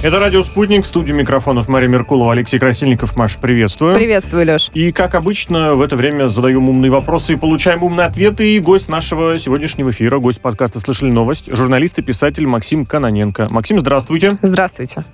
[0.00, 3.16] Это радио «Спутник», в студии микрофонов Мария Меркулова, Алексей Красильников.
[3.16, 3.96] Маш, приветствую.
[3.96, 4.70] Приветствую, Леш.
[4.72, 8.54] И, как обычно, в это время задаем умные вопросы и получаем умные ответы.
[8.54, 13.48] И гость нашего сегодняшнего эфира, гость подкаста «Слышали новость», журналист и писатель Максим Каноненко.
[13.50, 14.38] Максим, здравствуйте.
[14.40, 15.04] Здравствуйте.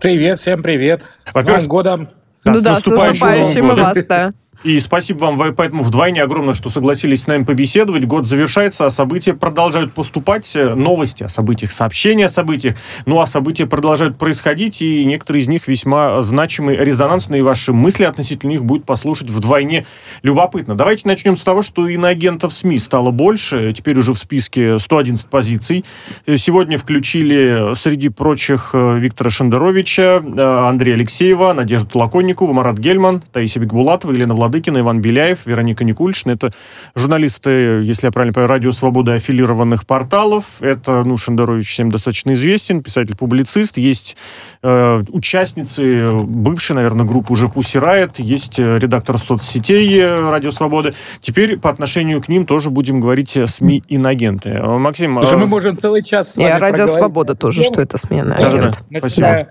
[0.00, 1.02] Привет, всем привет.
[1.32, 2.08] Во-первых, С годом.
[2.44, 4.32] Да, ну с да, с наступающим наступающим и Новым вас, да.
[4.64, 8.06] И спасибо вам поэтому вдвойне огромное, что согласились с нами побеседовать.
[8.06, 10.50] Год завершается, а события продолжают поступать.
[10.56, 12.74] Э, Новости о событиях, сообщения о событиях.
[13.06, 17.42] Ну, а события продолжают происходить, и некоторые из них весьма значимые, резонансные.
[17.42, 19.86] Ваши мысли относительно них будет послушать вдвойне
[20.22, 20.74] любопытно.
[20.74, 23.72] Давайте начнем с того, что иноагентов СМИ стало больше.
[23.72, 25.84] Теперь уже в списке 111 позиций.
[26.26, 33.22] Э, Сегодня включили среди прочих э, Виктора Шендеровича, э, Андрея Алексеева, Надежду Толоконникову, Марат Гельман,
[33.32, 36.32] Таисия Бекбулатова, Елена Владыкина, Иван Беляев, Вероника Никульшина.
[36.32, 36.52] Это
[36.94, 37.50] журналисты,
[37.84, 40.44] если я правильно понимаю, Радио Свобода аффилированных порталов.
[40.60, 43.76] Это, ну, Шендерович всем достаточно известен, писатель-публицист.
[43.76, 44.16] Есть
[44.62, 50.94] э, участницы бывшей, наверное, группы уже Пусси Райт, есть э, редактор соцсетей э, Радио Свободы.
[51.20, 54.50] Теперь по отношению к ним тоже будем говорить СМИ инагенты.
[54.50, 57.98] Э, Максим, Слушай, мы можем целый час с И вами Радио Свобода тоже, что это
[58.08, 58.48] Да-да-да.
[58.48, 58.82] агент.
[58.96, 59.48] Спасибо.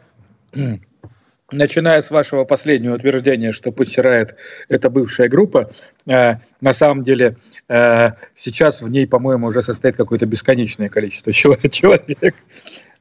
[1.52, 4.32] Начиная, с вашего последнего утверждения, что Riot–
[4.70, 5.72] это бывшая группа,
[6.06, 7.38] э, на самом деле
[7.70, 12.36] э, сейчас в ней, по-моему, уже состоит какое-то бесконечное количество чело- человек.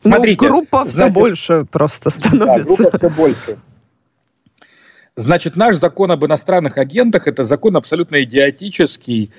[0.05, 2.83] Ну, Смотрите, группа все значит, больше просто Да, становится.
[2.83, 3.58] группа все больше.
[5.17, 9.33] Значит, наш закон об иностранных агентах– это закон абсолютно идиотический.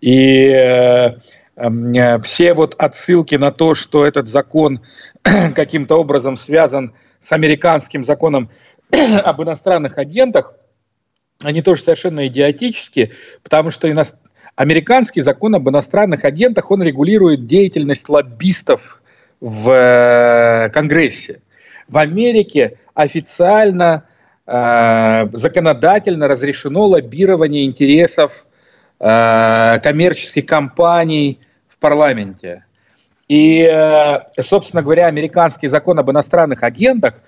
[0.00, 1.16] И э,
[1.54, 4.80] э, все вот отсылки на то, что этот закон
[5.54, 6.92] каким-то образом связан с
[7.32, 8.50] американским законом
[8.90, 10.54] об иностранных агентах,
[11.42, 14.04] они тоже совершенно идиотические, потому что ино-
[14.56, 19.00] американский закон об иностранных агентах, он регулирует деятельность лоббистов
[19.40, 21.42] в э, Конгрессе.
[21.86, 24.04] В Америке официально,
[24.46, 28.46] э, законодательно разрешено лоббирование интересов
[28.98, 31.38] э, коммерческих компаний
[31.68, 32.64] в парламенте.
[33.28, 37.22] И, э, собственно говоря, американский закон об иностранных агентах,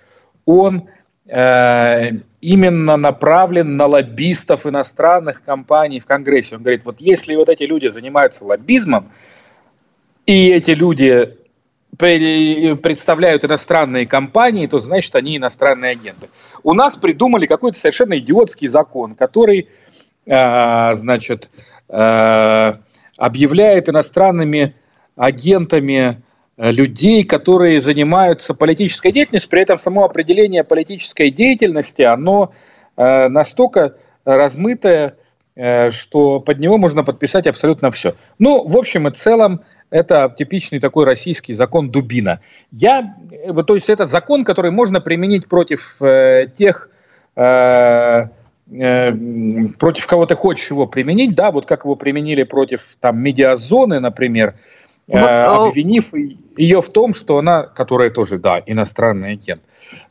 [0.46, 0.88] он
[1.26, 6.56] э, именно направлен на лоббистов иностранных компаний в Конгрессе.
[6.56, 9.10] Он говорит, вот если вот эти люди занимаются лоббизмом,
[10.24, 11.36] и эти люди
[11.96, 16.30] пре- представляют иностранные компании, то значит они иностранные агенты.
[16.62, 19.68] У нас придумали какой-то совершенно идиотский закон, который,
[20.24, 21.50] э, значит,
[23.18, 24.76] объявляет иностранными
[25.16, 26.22] агентами
[26.56, 32.52] э, людей, которые занимаются политической деятельностью, при этом само определение политической деятельности, оно
[32.96, 35.16] э, настолько размытое,
[35.56, 38.14] э, что под него можно подписать абсолютно все.
[38.38, 42.40] Ну, в общем и целом, это типичный такой российский закон Дубина.
[42.70, 43.16] Я,
[43.66, 46.90] то есть это закон, который можно применить против э, тех,
[47.36, 48.28] э,
[48.72, 49.12] э,
[49.78, 54.54] против кого ты хочешь его применить, да, вот как его применили против там медиазоны, например,
[54.54, 54.79] э,
[55.10, 56.14] Вот, а- обвинив
[56.56, 59.62] ее в том, что она, которая тоже, да, иностранный агент,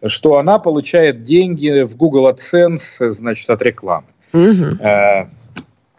[0.06, 4.08] что она получает деньги в Google AdSense, значит, от рекламы.
[4.34, 5.26] Э,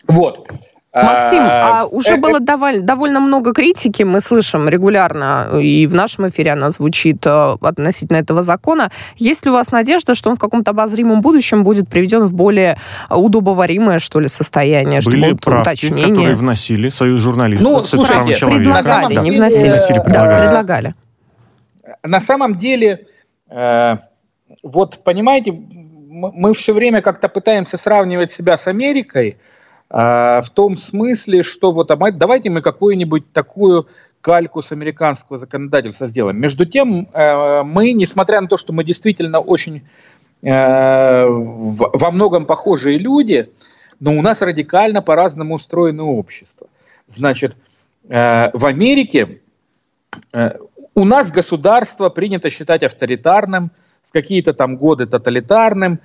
[0.07, 0.49] Вот.
[0.93, 5.95] Максим, а Э, уже э, было доволь- довольно много критики, мы слышим регулярно, и в
[5.95, 8.91] нашем эфире она звучит э, относительно этого закона.
[9.17, 12.77] Есть ли у вас надежда, что он в каком-то обозримом будущем будет приведен в более
[13.09, 16.35] удобоваримое, что ли, состояние, что были будут правки, которые уточнения?
[16.35, 19.69] вносили Союз журналистов, Ну, слушайте, Предлагали, самом не вносили.
[19.69, 20.41] Вносили, Да, предлагали.
[20.47, 20.95] предлагали.
[22.03, 23.07] на самом деле,
[23.49, 23.97] э,
[24.65, 29.35] вот понимаете, мы все время как-то пытаемся сравнивать себя с Америкой э,
[29.91, 33.89] в том смысле, что вот а давайте мы какую-нибудь такую
[34.21, 36.39] кальку с американского законодательства сделаем.
[36.39, 39.83] Между тем, э, мы, несмотря на то, что мы действительно очень
[40.43, 43.51] э, во многом похожие люди,
[43.99, 46.67] но у нас радикально по-разному устроено общество.
[47.07, 47.57] Значит,
[48.09, 49.41] э, в Америке
[50.95, 53.71] у нас государство принято считать авторитарным,
[54.03, 56.01] в какие-то там годы тоталитарным,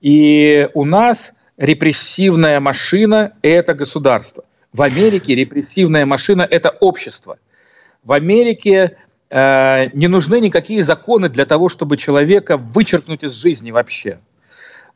[0.00, 4.44] и у нас репрессивная машина– это государство.
[4.72, 7.38] В Америке репрессивная машина– это общество.
[8.02, 8.96] В Америке
[9.28, 14.20] э, не нужны никакие законы для того, чтобы человека вычеркнуть из жизни вообще.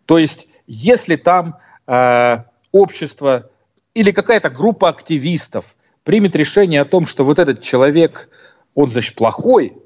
[0.07, 2.39] То есть, если там э,
[2.73, 3.51] общество
[3.93, 8.31] или какая-то группа активистов примет решение о том, что вот этот человек,
[8.75, 9.77] он, значит, плохой,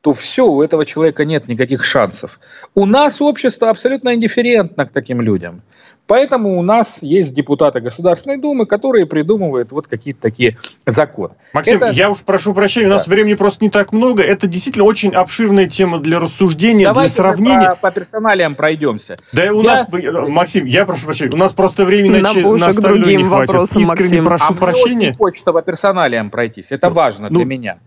[0.00, 2.40] то все, у этого человека нет никаких шансов.
[2.74, 5.62] У нас общество абсолютно индифферентно к таким людям.
[6.06, 11.34] Поэтому у нас есть депутаты Государственной Думы, которые придумывают вот какие-то такие законы.
[11.52, 11.90] Максим, Это...
[11.90, 13.12] я уж прошу прощения, у нас да.
[13.12, 14.20] времени просто не так много.
[14.24, 17.70] Это действительно очень обширная тема для рассуждения, Давайте для сравнения.
[17.70, 19.18] По, по персоналиям пройдемся.
[19.32, 19.86] Да у я...
[19.92, 23.82] нас, Максим, я прошу прощения, у нас просто времени на, на, на другим не вопросам,
[23.82, 24.24] Искренне Максим.
[24.24, 24.96] прошу а прощения.
[24.96, 26.72] Мне очень хочется по персоналиям пройтись.
[26.72, 27.78] Это ну, важно ну, для меня.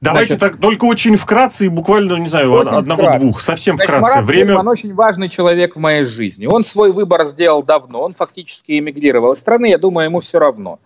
[0.00, 4.14] Давайте Значит, так, только очень вкратце и буквально, не знаю, одного-двух, совсем Значит, вкратце.
[4.14, 4.58] Марат Время...
[4.58, 6.46] Он очень важный человек в моей жизни.
[6.46, 10.78] Он свой выбор сделал давно, он фактически эмигрировал из страны, я думаю, ему все равно.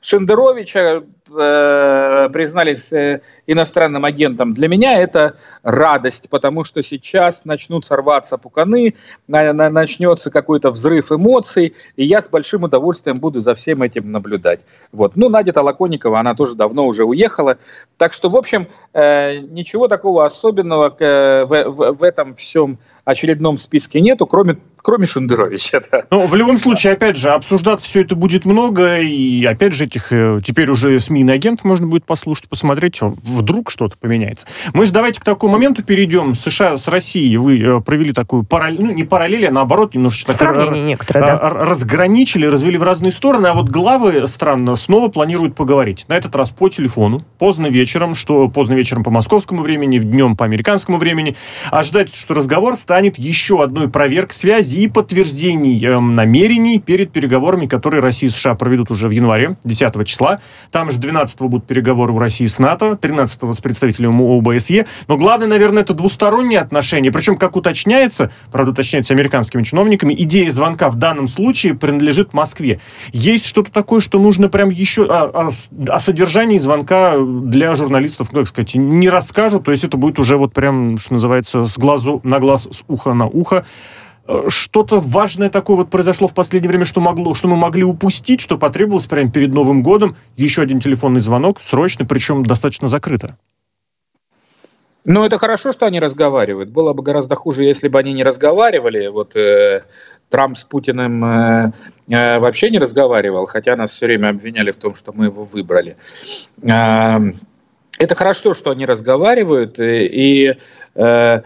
[0.00, 1.02] Шендеровича
[1.36, 4.54] э, признали э, иностранным агентом.
[4.54, 8.94] Для меня это радость, потому что сейчас начнут рваться пуканы,
[9.28, 14.10] на, на, начнется какой-то взрыв эмоций, и я с большим удовольствием буду за всем этим
[14.10, 14.60] наблюдать.
[14.92, 15.16] Вот.
[15.16, 17.58] Ну, Надя Толоконникова, она тоже давно уже уехала.
[17.96, 23.58] Так что, в общем, э, ничего такого особенного э, в, в, в этом всем очередном
[23.58, 25.80] списке нету, кроме, кроме Шендеровича.
[25.90, 26.04] Да.
[26.10, 30.12] Ну, в любом случае, опять же, обсуждать все это будет много, и опять же, этих
[30.12, 34.46] э, теперь уже СМИ агентов можно будет послушать, посмотреть, вдруг что-то поменяется.
[34.74, 36.34] Мы же давайте к такому моменту перейдем.
[36.34, 40.82] США с Россией вы э, провели такую параллель, ну, не параллель, а наоборот, немножечко Сравнение
[40.82, 41.38] некоторое, да.
[41.38, 46.04] разграничили, развели в разные стороны, а вот главы стран снова планируют поговорить.
[46.08, 50.44] На этот раз по телефону, поздно вечером, что поздно вечером по московскому времени, днем по
[50.44, 51.36] американскому времени.
[51.70, 58.00] Ожидать, что разговор станет еще одной проверкой связи и подтверждений э, намерений перед переговорами, которые
[58.00, 60.40] Россия и США проведут уже в январе, 10 числа.
[60.70, 64.86] Там же 12 будут переговоры у России с НАТО, 13 с представителем ОБСЕ.
[65.08, 67.10] Но главное, наверное, это двусторонние отношения.
[67.10, 72.80] Причем, как уточняется, правда, уточняется американскими чиновниками, идея звонка в данном случае принадлежит Москве.
[73.12, 75.04] Есть что-то такое, что нужно прям еще...
[75.04, 75.50] О, о,
[75.88, 79.64] о содержании звонка для журналистов, ну, как сказать, не расскажут.
[79.64, 83.14] То есть это будет уже вот прям, что называется, с глазу на глаз, с уха
[83.14, 83.64] на ухо
[84.48, 88.58] что-то важное такое вот произошло в последнее время, что, могло, что мы могли упустить, что
[88.58, 90.16] потребовалось прямо перед Новым годом.
[90.36, 93.36] Еще один телефонный звонок, срочный, причем достаточно закрыто.
[95.04, 96.70] Ну, это хорошо, что они разговаривают.
[96.70, 99.08] Было бы гораздо хуже, если бы они не разговаривали.
[99.08, 99.82] Вот э,
[100.30, 101.72] Трамп с Путиным э,
[102.08, 105.96] э, вообще не разговаривал, хотя нас все время обвиняли в том, что мы его выбрали.
[106.62, 107.18] Э,
[107.98, 110.54] это хорошо, что они разговаривают и
[110.94, 111.42] э, э,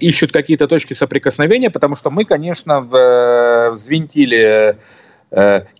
[0.00, 4.76] ищут какие-то точки соприкосновения, потому что мы, конечно, в, взвинтили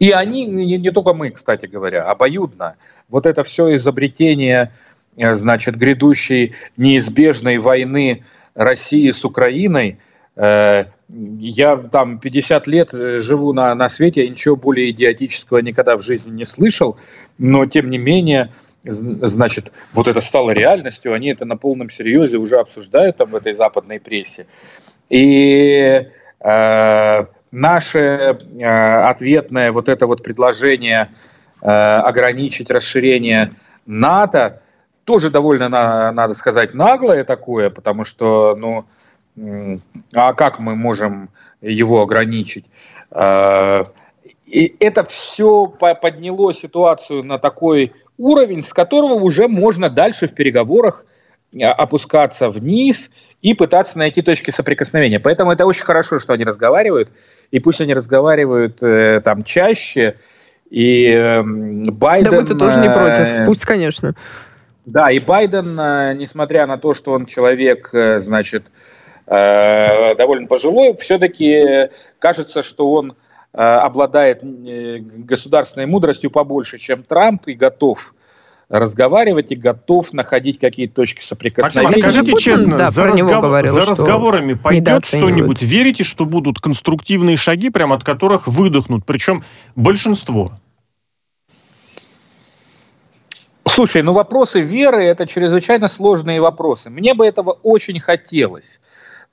[0.01, 2.75] и они, не только мы, кстати говоря, обоюдно.
[3.09, 4.73] Вот это все изобретение,
[5.17, 8.25] значит, грядущей неизбежной войны
[8.55, 9.99] России с Украиной.
[10.37, 16.33] Я там 50 лет живу на, на свете, я ничего более идиотического никогда в жизни
[16.33, 16.99] не слышал,
[17.39, 18.53] но тем не менее
[18.87, 23.53] значит, вот это стало реальностью, они это на полном серьезе уже обсуждают там в этой
[23.53, 24.47] западной прессе.
[25.09, 26.09] И
[26.41, 31.09] э, наше э, ответное вот это вот предложение
[31.63, 33.53] э, ограничить расширение
[33.87, 34.63] НАТО
[35.05, 38.85] тоже довольно, на, надо сказать, наглое такое, потому что, ну,
[40.15, 41.29] а как мы можем
[41.61, 42.67] его ограничить?
[43.11, 43.85] Э,
[44.47, 51.05] и это все подняло ситуацию на такой уровень, с которого уже можно дальше в переговорах
[51.53, 53.11] э, опускаться вниз
[53.43, 55.21] и пытаться найти точки соприкосновения.
[55.21, 57.11] Поэтому это очень хорошо, что они разговаривают,
[57.51, 60.17] и пусть они разговаривают э, там чаще,
[60.71, 62.31] и э, Байден...
[62.31, 64.15] Да мы-то тоже не против, э, пусть, конечно.
[64.85, 68.67] Да, и Байден, э, несмотря на то, что он человек, э, значит,
[69.27, 73.17] э, довольно пожилой, все-таки кажется, что он
[73.57, 78.15] обладает э, государственной мудростью побольше, чем Трамп, и готов
[78.69, 81.87] разговаривать и готов находить какие-то точки соприкосновения.
[81.87, 83.41] Максим, скажите Путин, честно, да, за, разгов...
[83.41, 85.63] говорил, за разговорами пойдет что-нибудь?
[85.63, 89.07] Верите, что будут конструктивные шаги, прямо от которых выдохнут?
[89.07, 89.45] Причем
[89.77, 90.53] большинство.
[93.67, 96.91] Слушай, ну вопросы веры– это чрезвычайно сложные вопросы.
[96.91, 98.81] Мне бы этого очень хотелось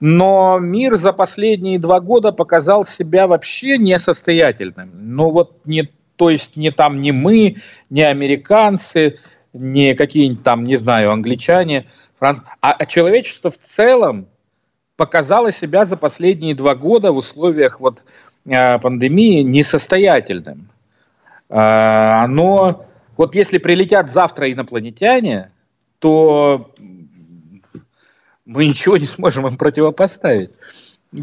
[0.06, 4.92] но мир за последние два года показал себя вообще несостоятельным.
[4.94, 7.56] Ну вот не, то есть не там не мы,
[7.90, 9.18] не американцы,
[9.54, 11.86] не какие-нибудь там, не знаю, англичане,
[12.20, 12.40] франц...
[12.60, 14.28] а, а человечество в целом
[14.98, 18.04] показало себя за последние два года в условиях вот
[18.46, 20.70] э, пандемии несостоятельным.
[21.50, 25.50] Э, оно, вот если прилетят завтра инопланетяне,
[26.00, 26.74] то
[28.46, 30.52] мы ничего не сможем им противопоставить.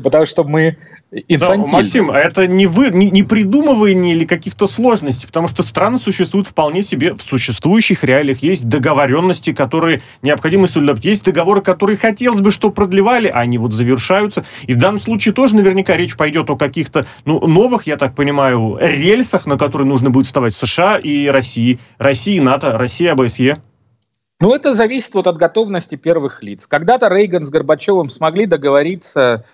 [0.03, 0.79] Потому что мы
[1.11, 1.67] инфантильно.
[1.67, 5.99] Да, Максим, а это не вы, не, не придумывание или каких-то сложностей, потому что страны
[5.99, 8.41] существуют вполне себе в существующих реалиях.
[8.41, 11.05] Есть договоренности, которые необходимы соблюдать.
[11.05, 14.45] Есть договоры, которые хотелось бы, что продлевали, а они вот завершаются.
[14.63, 18.79] И в данном случае тоже наверняка речь пойдет о каких-то ну, новых, я так понимаю,
[18.81, 21.81] рельсах, на которые нужно будет вставать США и России.
[21.99, 23.59] России, НАТО, Россия, ОБСЕ.
[24.41, 26.67] Ну, это зависит вот от готовности первых лиц.
[26.67, 29.45] Когда-то Рейган с Горбачевым смогли договориться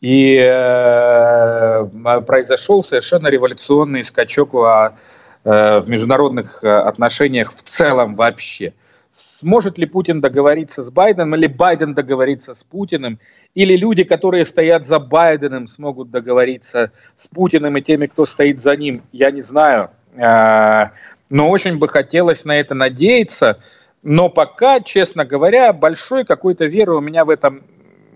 [0.00, 1.86] и э,
[2.26, 4.96] произошел совершенно революционный скачок в,
[5.44, 8.72] э, в международных э, отношениях в целом вообще.
[9.12, 13.18] Сможет ли Путин договориться с Байденом, или Байден договориться с Путиным,
[13.54, 18.74] или люди, которые стоят за Байденом, смогут договориться с Путиным и теми, кто стоит за
[18.74, 19.90] ним, я не знаю.
[20.16, 20.92] Э,
[21.28, 23.58] но очень бы хотелось на это надеяться.
[24.02, 27.62] Но пока, честно говоря, большой какой-то веры у меня в этом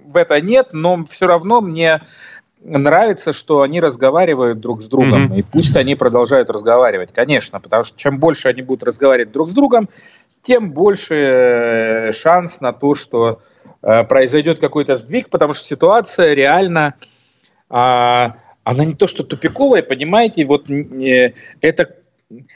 [0.07, 2.03] в это нет, но все равно мне
[2.63, 5.39] нравится, что они разговаривают друг с другом, mm-hmm.
[5.39, 9.53] и пусть они продолжают разговаривать, конечно, потому что чем больше они будут разговаривать друг с
[9.53, 9.89] другом,
[10.43, 13.43] тем больше э, шанс на то, что
[13.83, 16.95] э, произойдет какой-то сдвиг, потому что ситуация реально,
[17.71, 21.97] э, она не то что тупиковая, понимаете, вот э, это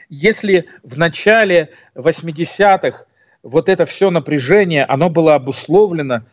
[0.09, 3.05] если в начале 80-х
[3.43, 6.23] вот это все напряжение, оно было обусловлено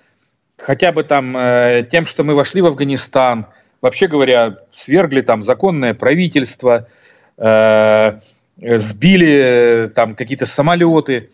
[0.59, 3.47] хотя бы там э, тем, что мы вошли в Афганистан,
[3.81, 6.89] вообще говоря, свергли там законное правительство,
[7.37, 8.21] э,
[8.57, 11.31] сбили там какие-то самолеты,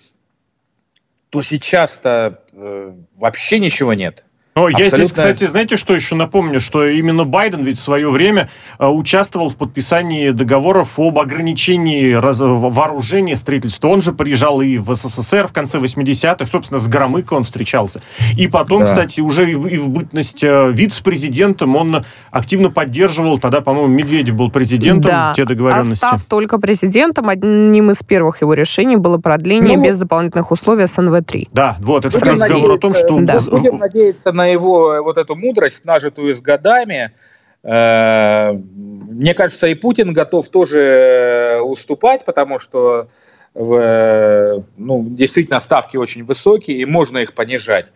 [1.30, 4.24] то сейчас-то э, вообще ничего нет.
[4.54, 4.84] Но Абсолютно...
[4.84, 8.86] я здесь, кстати, знаете, что еще напомню, что именно Байден ведь в свое время э,
[8.86, 12.40] участвовал в подписании договоров об ограничении раз...
[12.40, 13.88] вооружения строительства.
[13.88, 18.02] Он же приезжал и в СССР в конце 80-х, собственно, с Громыко он встречался.
[18.36, 18.86] И потом, да.
[18.86, 24.34] кстати, уже и в, и в бытность э, вице-президентом он активно поддерживал, тогда, по-моему, Медведев
[24.34, 25.32] был президентом, да.
[25.34, 26.04] те договоренности.
[26.04, 30.84] А став только президентом, одним из первых его решений было продление ну, без дополнительных условий
[30.84, 31.48] СНВ-3.
[31.52, 33.18] Да, вот, это разговор о том, что...
[33.20, 33.38] Да.
[33.50, 37.12] Будем надеяться на на его вот эту мудрость, нажитую с годами,
[37.62, 43.08] э, мне кажется, и Путин готов тоже уступать, потому что
[43.54, 47.86] в, ну, действительно ставки очень высокие, и можно их понижать.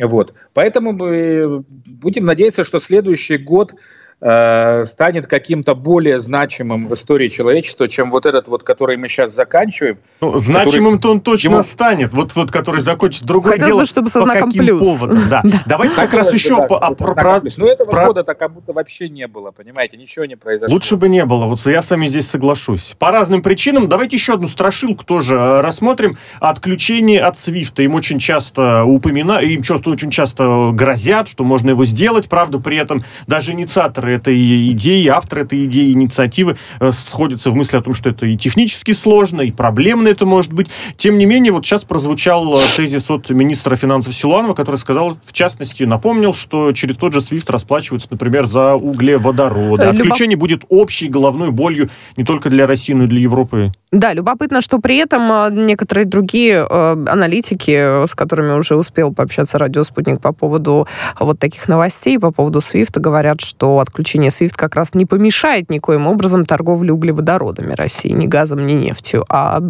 [0.00, 0.32] Вот.
[0.54, 3.74] Поэтому мы будем надеяться, что следующий год
[4.20, 9.32] Э, станет каким-то более значимым в истории человечества, чем вот этот вот, который мы сейчас
[9.32, 9.98] заканчиваем.
[10.20, 11.62] Ну, значимым-то он точно ему...
[11.62, 12.12] станет.
[12.12, 13.24] Вот тот, который закончится.
[13.24, 14.80] Другое Хотелось дело, бы, чтобы со знаком плюс.
[14.80, 15.28] Поводом.
[15.30, 15.42] Да.
[15.44, 15.62] да.
[15.66, 17.14] Давайте как раз еще да, по, про...
[17.14, 17.42] про...
[17.58, 18.06] Но этого про...
[18.06, 20.74] года-то как будто вообще не было, понимаете, ничего не произошло.
[20.74, 21.44] Лучше бы не было.
[21.44, 22.96] Вот я с вами здесь соглашусь.
[22.98, 23.88] По разным причинам.
[23.88, 26.16] Давайте еще одну страшилку тоже э, рассмотрим.
[26.40, 27.84] Отключение от Свифта.
[27.84, 32.28] Им очень часто упоминают, им часто, очень часто грозят, что можно его сделать.
[32.28, 37.54] Правда, при этом даже инициаторы авторы этой идеи, авторы этой идеи, инициативы э, сходятся в
[37.54, 40.68] мысли о том, что это и технически сложно, и проблемно это может быть.
[40.96, 45.32] Тем не менее, вот сейчас прозвучал э, тезис от министра финансов Силуанова, который сказал, в
[45.32, 49.82] частности, напомнил, что через тот же SWIFT расплачиваются, например, за углеводороды.
[49.82, 50.48] Э, Отключение Любоп...
[50.50, 53.72] будет общей головной болью не только для России, но и для Европы.
[53.90, 60.20] Да, любопытно, что при этом некоторые другие аналитики, с которыми уже успел пообщаться радио «Спутник»
[60.20, 60.86] по поводу
[61.18, 65.70] вот таких новостей, по поводу SWIFT, говорят, что отключение отключение SWIFT как раз не помешает
[65.70, 69.24] никоим образом торговле углеводородами России, ни газом, ни нефтью.
[69.28, 69.60] А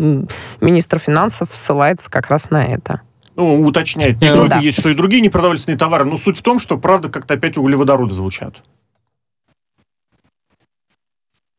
[0.61, 3.01] министр финансов ссылается как раз на это.
[3.37, 4.59] Ну, уточняет, не ну, только да.
[4.59, 8.13] есть, что и другие непродовольственные товары, но суть в том, что, правда, как-то опять углеводороды
[8.13, 8.63] звучат.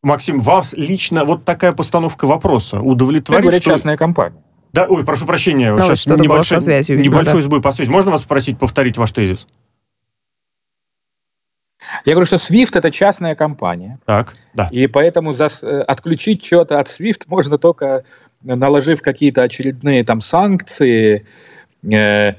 [0.04, 3.48] Максим, вас лично вот такая постановка вопроса удовлетворит?
[3.48, 3.72] Это что...
[3.72, 4.38] частная компания.
[4.74, 7.42] Да, ой, прошу прощения, ну, сейчас небольшой, связью, видимо, небольшой да.
[7.42, 7.90] сбой по связи.
[7.90, 9.48] Можно вас попросить повторить ваш тезис?
[12.05, 14.00] Я говорю, что SWIFT это частная компания.
[14.05, 14.69] Так, да.
[14.72, 18.03] И поэтому за, э, отключить что-то от SWIFT можно только
[18.41, 21.25] наложив какие-то очередные там санкции
[21.84, 22.34] э,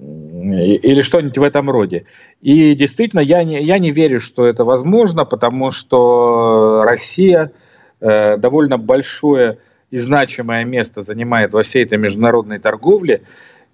[0.00, 2.06] или что-нибудь в этом роде.
[2.40, 7.52] И действительно, я не, я не верю, что это возможно, потому что Россия
[8.00, 9.58] э, довольно большое
[9.90, 13.22] и значимое место занимает во всей этой международной торговле.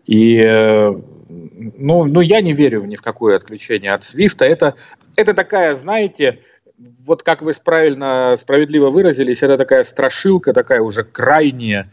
[0.06, 0.94] И э,
[1.28, 4.44] ну, ну, я не верю ни в какое отключение от Свифта.
[4.44, 4.74] Это,
[5.16, 6.40] это такая, знаете,
[6.78, 11.90] вот как вы правильно, справедливо выразились, это такая страшилка, такая уже крайняя,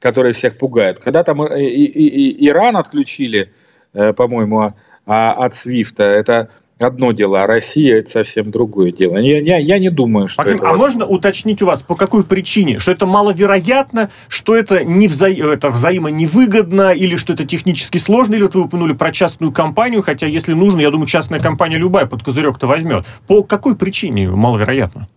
[0.00, 0.98] которая всех пугает.
[0.98, 3.52] Когда там и, и, и Иран отключили,
[3.94, 4.74] э, по-моему,
[5.06, 6.50] а, от Свифта, это
[6.84, 9.16] одно дело, а Россия это совсем другое дело.
[9.16, 12.24] Я, я, я не думаю, что Максим, это а можно уточнить у вас, по какой
[12.24, 12.78] причине?
[12.78, 15.28] Что это маловероятно, что это, не вза...
[15.28, 20.26] это взаимоневыгодно, или что это технически сложно, или вот вы упомянули про частную компанию, хотя,
[20.26, 23.06] если нужно, я думаю, частная компания любая под козырек-то возьмет.
[23.26, 25.08] По какой причине маловероятно?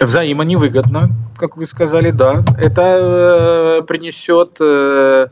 [0.00, 2.42] Взаимоневыгодно, как вы сказали, да.
[2.58, 5.26] Это э, принесет э,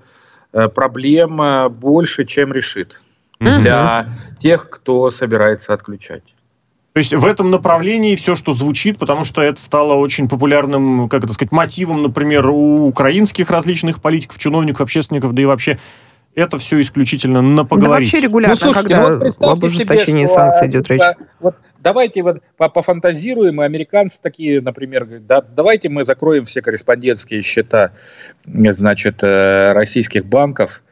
[0.52, 3.00] э проблем больше, чем решит.
[3.42, 4.06] Для
[4.40, 6.22] тех, кто собирается отключать.
[6.92, 11.24] То есть в этом направлении все, что звучит, потому что это стало очень популярным, как
[11.24, 15.78] это сказать, мотивом, например, у украинских различных политиков, чиновников, общественников, да и вообще
[16.34, 18.10] это все исключительно на поговорить.
[18.10, 21.00] Да вообще регулярно, ну, слушайте, когда вот об ужесточении себе, санкций идет речь.
[21.40, 27.40] Вот давайте вот пофантазируем, и американцы такие, например, говорят, да, давайте мы закроем все корреспондентские
[27.40, 27.92] счета,
[28.44, 30.82] значит, э, российских банков,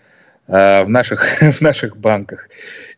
[0.51, 2.49] в наших, в наших банках.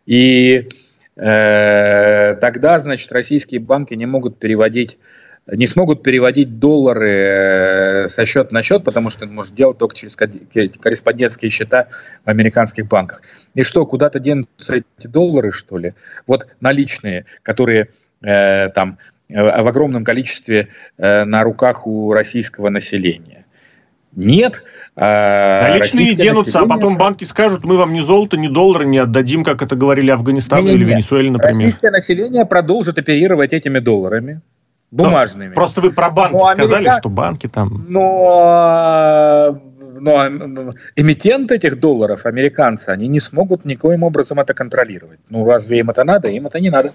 [0.06, 0.68] И
[1.16, 4.98] э, тогда, значит, российские банки не могут переводить
[5.46, 9.96] не смогут переводить доллары э, со счета на счет, потому что это может делать только
[9.96, 11.88] через корреспондентские счета
[12.24, 13.22] в американских банках.
[13.54, 15.94] И что, куда-то денутся эти доллары, что ли?
[16.26, 17.88] Вот наличные, которые
[18.22, 23.41] э, там э, в огромном количестве э, на руках у российского населения.
[24.14, 24.62] Нет.
[24.94, 29.42] А Наличные денутся, а потом банки скажут, мы вам ни золото, ни доллары не отдадим,
[29.42, 31.54] как это говорили Афганистану не, не, или Венесуэле, например.
[31.54, 34.42] Российское население продолжит оперировать этими долларами
[34.90, 35.48] бумажными.
[35.48, 36.96] Но, просто вы про банки но сказали, Америка...
[37.00, 37.86] что банки там...
[37.88, 39.58] Но,
[39.98, 45.20] но эмитент этих долларов, американцы, они не смогут никоим образом это контролировать.
[45.30, 46.28] Ну, разве им это надо?
[46.28, 46.92] Им это не надо.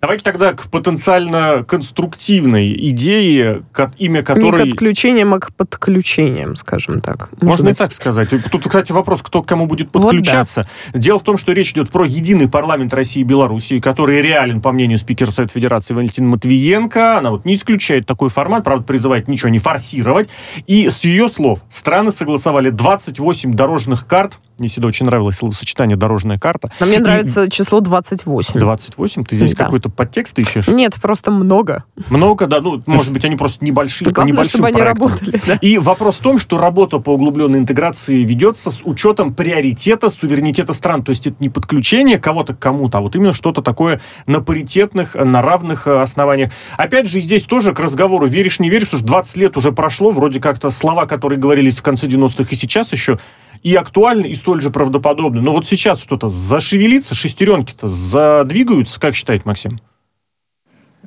[0.00, 3.62] Давайте тогда к потенциально конструктивной идее,
[3.98, 4.66] имя которой...
[4.66, 7.30] Не к отключениям, а к подключениям, скажем так.
[7.42, 7.76] Можно быть.
[7.76, 8.28] и так сказать.
[8.50, 10.68] Тут, кстати, вопрос, кто к кому будет подключаться.
[10.86, 11.00] Вот да.
[11.00, 14.70] Дело в том, что речь идет про единый парламент России и Белоруссии, который реален, по
[14.70, 17.18] мнению спикера Совета Федерации Валентина Матвиенко.
[17.18, 20.28] Она вот не исключает такой формат, правда, призывает ничего не форсировать.
[20.68, 24.38] И с ее слов, страны согласовали 28 дорожных карт.
[24.58, 26.70] Мне всегда очень нравилось словосочетание «дорожная карта».
[26.80, 27.00] Но мне и...
[27.00, 28.58] нравится число 28.
[28.58, 29.24] 28?
[29.24, 29.64] Ты здесь да.
[29.64, 30.66] какой-то подтекст ищешь?
[30.68, 31.84] Нет, просто много.
[32.10, 32.60] Много, да.
[32.60, 35.40] Ну, может быть, они просто небольшие, Главное, небольшим чтобы они работали.
[35.46, 35.54] Да?
[35.60, 41.04] И вопрос в том, что работа по углубленной интеграции ведется с учетом приоритета суверенитета стран.
[41.04, 45.14] То есть это не подключение кого-то к кому-то, а вот именно что-то такое на паритетных,
[45.14, 46.50] на равных э, основаниях.
[46.76, 50.10] Опять же, здесь тоже к разговору веришь, не веришь, потому что 20 лет уже прошло,
[50.10, 53.18] вроде как-то слова, которые говорились в конце 90-х и сейчас еще
[53.62, 55.40] и актуальны, и столь же правдоподобны.
[55.40, 59.78] Но вот сейчас что-то зашевелится, шестеренки-то задвигаются, как считает Максим?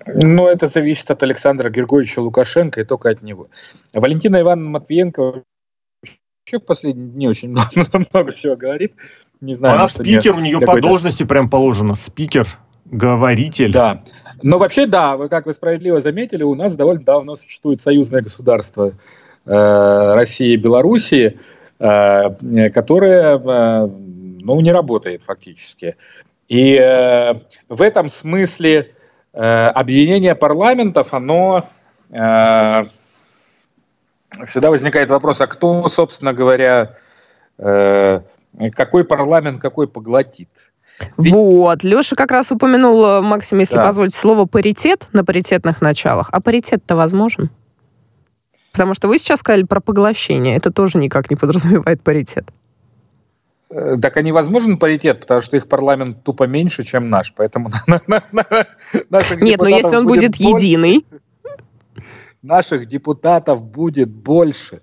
[0.05, 3.49] Ну, это зависит от Александра Григорьевича Лукашенко и только от него.
[3.93, 7.69] Валентина Ивановна Матвиенко вообще в последние дни очень много,
[8.11, 8.93] много всего говорит.
[9.39, 11.95] Не знаю, Она спикер, у нее по должности прям положено.
[11.95, 12.47] Спикер,
[12.85, 13.71] говоритель.
[13.71, 14.03] Да.
[14.43, 18.93] Но вообще, да, вы, как вы справедливо заметили, у нас довольно давно существует союзное государство
[19.45, 21.39] э, России и Белоруссии,
[21.81, 25.95] э, которое э, ну, не работает фактически.
[26.47, 27.33] И э,
[27.69, 28.91] в этом смысле
[29.33, 31.69] объединение парламентов, оно
[32.09, 32.89] всегда
[34.69, 36.97] возникает вопрос, а кто, собственно говоря,
[37.55, 40.49] какой парламент какой поглотит?
[41.17, 41.33] Ведь...
[41.33, 43.85] Вот, Леша как раз упомянул, Максим, если да.
[43.85, 46.27] позволите, слово паритет на паритетных началах.
[46.33, 47.49] А паритет-то возможен?
[48.71, 50.55] Потому что вы сейчас сказали про поглощение.
[50.55, 52.45] Это тоже никак не подразумевает паритет.
[53.69, 57.69] Э, так а невозможен паритет, потому что их парламент тупо меньше, чем наш, поэтому
[59.41, 61.05] Нет, но если он будет единый...
[62.41, 64.81] Наших депутатов будет больше.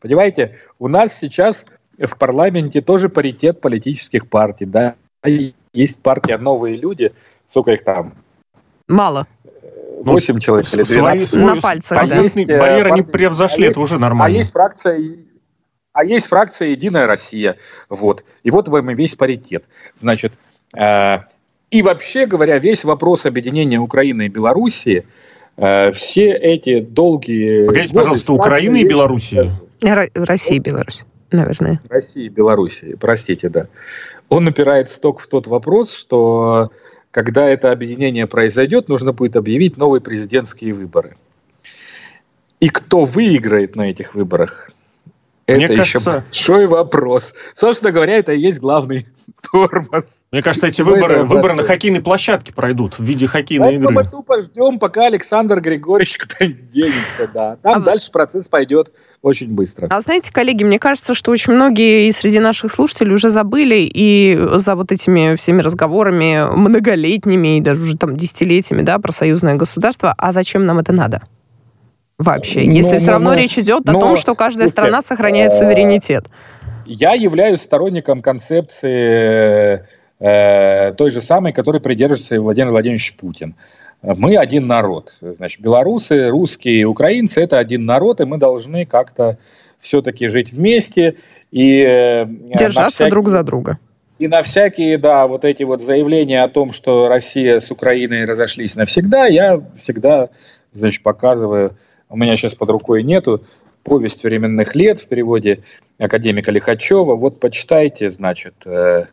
[0.00, 1.64] Понимаете, у нас сейчас
[1.96, 4.96] в парламенте тоже паритет политических партий, да,
[5.72, 7.12] есть партия «Новые люди»,
[7.46, 8.14] сколько их там?
[8.88, 9.26] Мало.
[10.02, 11.42] 8 ну, человек или 12.
[11.42, 12.20] На пальцах, да.
[12.20, 14.36] Есть, барьеры не превзошли, а это уже нормально.
[14.36, 14.98] А есть фракция
[15.98, 17.56] а есть фракция «Единая Россия».
[17.88, 18.22] Вот.
[18.44, 19.64] И вот вам и весь паритет.
[19.96, 20.32] Значит,
[20.76, 21.16] э,
[21.72, 25.06] и вообще говоря, весь вопрос объединения Украины и Белоруссии,
[25.56, 27.66] э, все эти долгие...
[27.66, 29.50] Погодите, пожалуйста, Украины и Белоруссии?
[30.14, 31.80] России и Беларусь, наверное.
[31.88, 33.66] России и Белоруссии, простите, да.
[34.28, 36.70] Он напирает сток в тот вопрос, что
[37.10, 41.16] когда это объединение произойдет, нужно будет объявить новые президентские выборы.
[42.60, 44.70] И кто выиграет на этих выборах,
[45.48, 46.24] Это Мне еще кажется...
[46.28, 47.32] большой вопрос.
[47.54, 49.08] Собственно говоря, это и есть главный
[49.50, 50.24] тормоз.
[50.30, 53.94] Мне кажется, эти выборы, выборы на хоккейной площадке пройдут в виде хоккейной игры.
[53.94, 57.30] Мы тупо ждем, пока Александр Григорьевич куда-нибудь денется.
[57.32, 57.56] Да.
[57.62, 59.86] Там а дальше процесс пойдет очень быстро.
[59.88, 64.38] А знаете, коллеги, мне кажется, что очень многие и среди наших слушателей уже забыли и
[64.56, 70.14] за вот этими всеми разговорами многолетними и даже уже там десятилетиями да, про союзное государство,
[70.18, 71.22] а зачем нам это надо?
[72.18, 75.02] Вообще, если но, все равно но, речь идет но, о том, что каждая слушайте, страна
[75.02, 76.26] сохраняет суверенитет.
[76.86, 79.84] Я являюсь сторонником концепции
[80.20, 83.54] э, той же самой, которой придерживается Владимир Владимирович Путин.
[84.02, 85.14] Мы один народ.
[85.20, 89.38] Значит, белорусы, русские, украинцы– это один народ, и мы должны как-то
[89.80, 91.16] все-таки жить вместе.
[91.50, 93.78] И, э, Держаться всякие, друг за друга.
[94.18, 98.76] И на всякие, да, вот эти вот заявления о том, что Россия с Украиной разошлись
[98.76, 100.30] навсегда, я всегда,
[100.72, 101.76] значит, показываю
[102.08, 103.42] у меня сейчас под рукой нету,
[103.82, 105.60] повесть временных лет в переводе
[105.98, 107.14] академика Лихачева.
[107.14, 109.06] Вот почитайте, значит, э,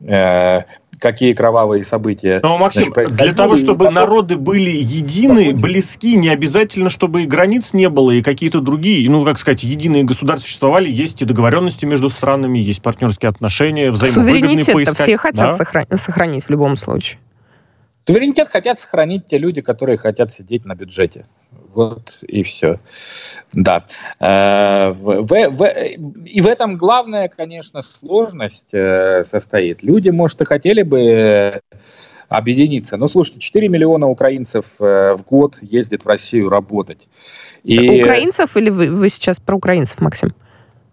[0.00, 0.60] э,
[0.98, 2.40] какие кровавые события.
[2.42, 3.94] Но, Максим, значит, для того, чтобы потом...
[3.94, 9.24] народы были едины, близки, не обязательно, чтобы и границ не было, и какие-то другие, ну,
[9.24, 15.00] как сказать, единые государства существовали, есть и договоренности между странами, есть партнерские отношения, взаимовыгодные поискать.
[15.00, 15.96] все хотят да?
[15.96, 17.18] сохранить в любом случае.
[18.06, 21.26] Суверенитет хотят сохранить те люди, которые хотят сидеть на бюджете.
[21.74, 22.80] Вот и все.
[23.52, 23.86] Да.
[24.18, 25.64] Э, в, в,
[26.24, 29.82] и в этом главная, конечно, сложность э, состоит.
[29.82, 31.60] Люди, может, и хотели бы
[32.28, 32.96] объединиться.
[32.96, 37.08] Но слушайте, 4 миллиона украинцев э, в год ездит в Россию работать.
[37.64, 38.00] И...
[38.00, 40.32] Украинцев или вы, вы сейчас про украинцев, Максим?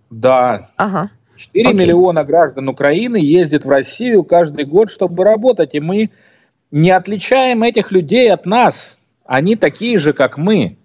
[0.09, 0.69] Да.
[0.77, 1.11] Ага.
[1.35, 1.79] 4 Окей.
[1.79, 6.09] миллиона граждан Украины ездят в Россию каждый год, чтобы работать, и мы
[6.71, 8.96] не отличаем этих людей от нас.
[9.27, 10.77] Они такие же, как мы.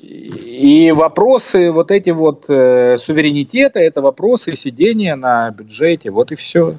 [0.00, 6.76] И вопросы вот эти вот э, суверенитета, это вопросы сидения на бюджете, вот и все.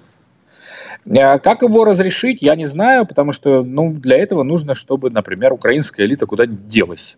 [1.18, 5.52] А как его разрешить, я не знаю, потому что ну, для этого нужно, чтобы, например,
[5.52, 7.18] украинская элита куда-нибудь делась.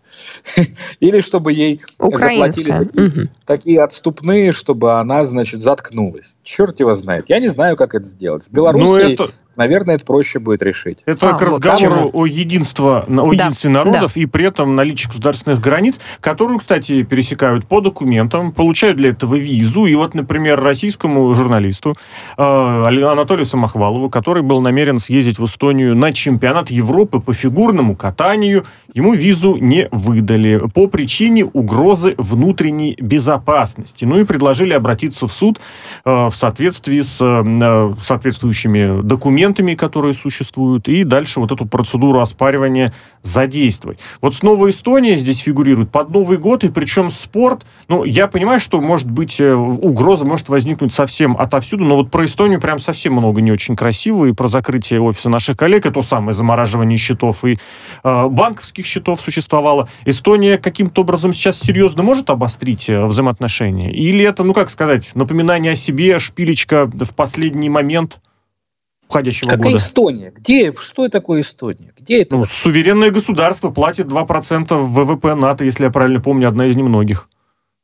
[1.00, 6.36] Или чтобы ей заплатили такие, такие отступные, чтобы она, значит, заткнулась.
[6.42, 7.26] Черт его знает.
[7.28, 8.44] Я не знаю, как это сделать.
[8.44, 9.16] С Белоруссией...
[9.16, 10.98] Ну, это наверное, это проще будет решить.
[11.06, 14.20] Это а, к разговору вот, о, единство, о единстве да, народов да.
[14.20, 19.86] и при этом наличии государственных границ, которую, кстати, пересекают по документам, получают для этого визу.
[19.86, 21.94] И вот, например, российскому журналисту
[22.36, 28.64] э, Анатолию Самохвалову, который был намерен съездить в Эстонию на чемпионат Европы по фигурному катанию,
[28.94, 34.04] ему визу не выдали по причине угрозы внутренней безопасности.
[34.04, 35.60] Ну и предложили обратиться в суд
[36.04, 42.20] э, в соответствии с э, соответствующими документами документами, которые существуют, и дальше вот эту процедуру
[42.20, 43.98] оспаривания задействовать.
[44.20, 48.80] Вот снова Эстония здесь фигурирует под Новый год, и причем спорт, ну, я понимаю, что
[48.80, 53.40] может быть э, угроза может возникнуть совсем отовсюду, но вот про Эстонию прям совсем много
[53.40, 57.58] не очень красивого, и про закрытие офиса наших коллег, и то самое замораживание счетов, и
[58.02, 59.88] э, банковских счетов существовало.
[60.04, 63.92] Эстония каким-то образом сейчас серьезно может обострить э, взаимоотношения?
[63.92, 68.18] Или это, ну, как сказать, напоминание о себе, шпилечка в последний момент?
[69.08, 69.76] Уходящего Какая года.
[69.78, 70.32] Эстония?
[70.34, 70.72] Где?
[70.72, 71.92] Что такое Эстония?
[71.98, 72.36] Где это?
[72.36, 77.28] Ну, суверенное государство платит 2% ВВП НАТО, если я правильно помню, одна из немногих.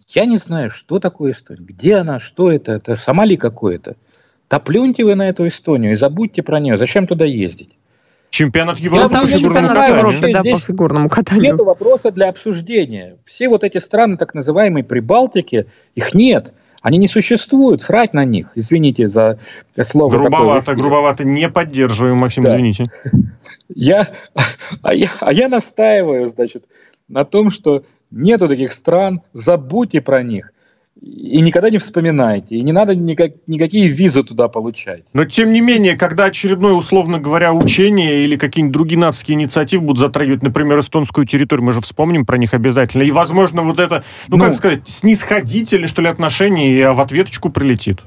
[0.08, 1.64] Я не знаю, что такое Эстония.
[1.64, 2.18] Где она?
[2.18, 2.72] Что это?
[2.72, 3.96] Это Сомали какое-то?
[4.50, 6.76] Да плюньте вы на эту Эстонию и забудьте про нее.
[6.76, 7.70] Зачем туда ездить?
[8.28, 10.32] Чемпионат Европы по фигурному катанию.
[10.32, 11.52] Да, по фигурному катанию.
[11.52, 13.18] Нет вопроса для обсуждения.
[13.24, 16.52] Все вот эти страны, так называемые Прибалтики, их нет.
[16.82, 18.52] Они не существуют, срать на них.
[18.56, 19.38] Извините за
[19.82, 20.10] слово.
[20.10, 20.82] Грубовато, такое.
[20.82, 21.24] грубовато.
[21.24, 22.50] Не поддерживаем, Максим, да.
[22.50, 22.90] извините.
[23.74, 24.10] Я,
[24.82, 26.64] а, я, а я настаиваю, значит,
[27.08, 30.52] на том, что нету таких стран, забудьте про них
[31.02, 32.54] и никогда не вспоминайте.
[32.54, 35.02] И не надо никак, никакие визы туда получать.
[35.12, 39.98] Но, тем не менее, когда очередное, условно говоря, учение или какие-нибудь другие нацкие инициативы будут
[39.98, 43.02] затрагивать, например, эстонскую территорию, мы же вспомним про них обязательно.
[43.02, 47.50] И, возможно, вот это, ну, ну как сказать, снисходительное, что ли, отношение и в ответочку
[47.50, 48.02] прилетит.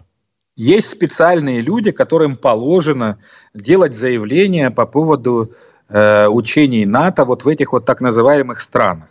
[0.55, 3.19] Есть специальные люди, которым положено
[3.53, 5.51] делать заявления по поводу
[5.89, 9.09] э, учений НАТО вот в этих вот так называемых странах.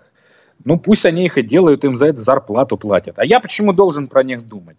[0.64, 3.18] Ну, пусть они их и делают, им за это зарплату платят.
[3.18, 4.79] А я почему должен про них думать?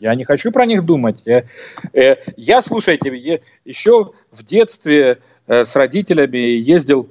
[0.00, 1.22] Я не хочу про них думать.
[1.24, 1.44] Я,
[1.92, 7.10] э, я слушайте, я еще в детстве э, с родителями ездил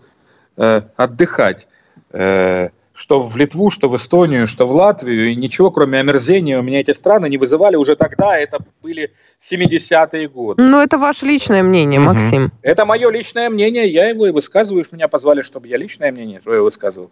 [0.56, 1.68] э, отдыхать.
[2.12, 6.64] Э, что в Литву, что в Эстонию, что в Латвию, и ничего, кроме омерзения, у
[6.64, 10.64] меня эти страны не вызывали уже тогда, это были 70-е годы.
[10.64, 12.08] Ну, это ваше личное мнение, угу.
[12.08, 12.52] Максим.
[12.64, 16.64] Это мое личное мнение, я его и высказываю, меня позвали, чтобы я личное мнение свое
[16.64, 17.12] высказывал.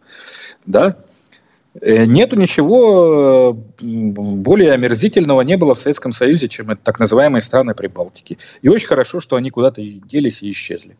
[0.66, 0.98] Да?
[1.80, 7.76] Э, нету ничего более омерзительного не было в Советском Союзе, чем это так называемые страны
[7.76, 8.40] Прибалтики.
[8.64, 10.98] И очень хорошо, что они куда-то делись и исчезли.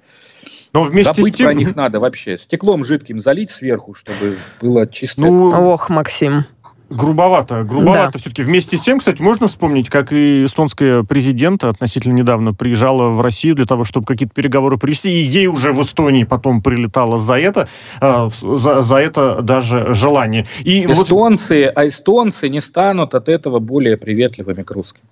[0.76, 1.46] Но вместе Забыть с тем...
[1.48, 2.38] про них надо вообще.
[2.38, 5.22] Стеклом жидким залить сверху, чтобы было чисто.
[5.22, 6.44] Ну, ох, Максим.
[6.90, 8.20] Грубовато, грубовато да.
[8.20, 8.44] все-таки.
[8.44, 13.56] Вместе с тем, кстати, можно вспомнить, как и эстонская президента относительно недавно приезжала в Россию
[13.56, 17.70] для того, чтобы какие-то переговоры привести, и ей уже в Эстонии потом прилетало за это,
[18.02, 20.46] э, за, за это даже желание.
[20.60, 21.78] И эстонцы, вот...
[21.78, 25.04] а эстонцы не станут от этого более приветливыми к русским.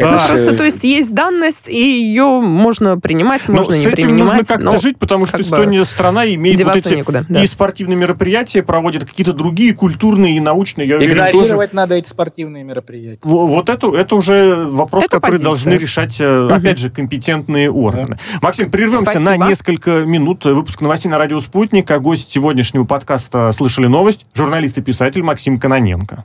[0.00, 0.26] Это да.
[0.28, 3.98] просто, то есть, есть данность, и ее можно принимать, но можно не принимать.
[3.98, 7.42] с этим нужно как-то жить, потому что Эстония страна имеет вот эти некуда, да.
[7.42, 10.88] и спортивные мероприятия, проводит какие-то другие культурные и научные.
[10.88, 11.68] Я Игнорировать уверен, тоже...
[11.72, 13.20] надо эти спортивные мероприятия.
[13.22, 15.44] Вот это, это уже вопрос, это который позиция.
[15.44, 16.54] должны решать, угу.
[16.54, 18.18] опять же, компетентные органы.
[18.32, 18.38] Да.
[18.42, 19.24] Максим, прервемся Спасибо.
[19.24, 20.44] на несколько минут.
[20.44, 21.90] Выпуск новостей на радио «Спутник».
[21.90, 26.24] А гость сегодняшнего подкаста «Слышали новость» журналист и писатель Максим Каноненко.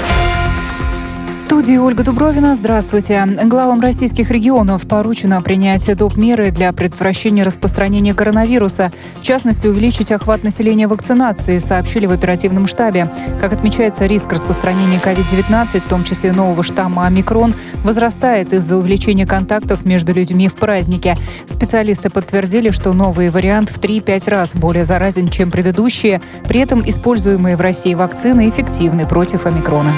[1.51, 2.55] студии Ольга Дубровина.
[2.55, 3.25] Здравствуйте.
[3.43, 6.15] Главам российских регионов поручено принять доп.
[6.15, 8.93] меры для предотвращения распространения коронавируса.
[9.19, 13.11] В частности, увеличить охват населения вакцинации, сообщили в оперативном штабе.
[13.41, 19.83] Как отмечается, риск распространения COVID-19, в том числе нового штамма омикрон, возрастает из-за увеличения контактов
[19.83, 21.17] между людьми в празднике.
[21.47, 26.21] Специалисты подтвердили, что новый вариант в 3-5 раз более заразен, чем предыдущие.
[26.47, 29.91] При этом используемые в России вакцины эффективны против омикрона.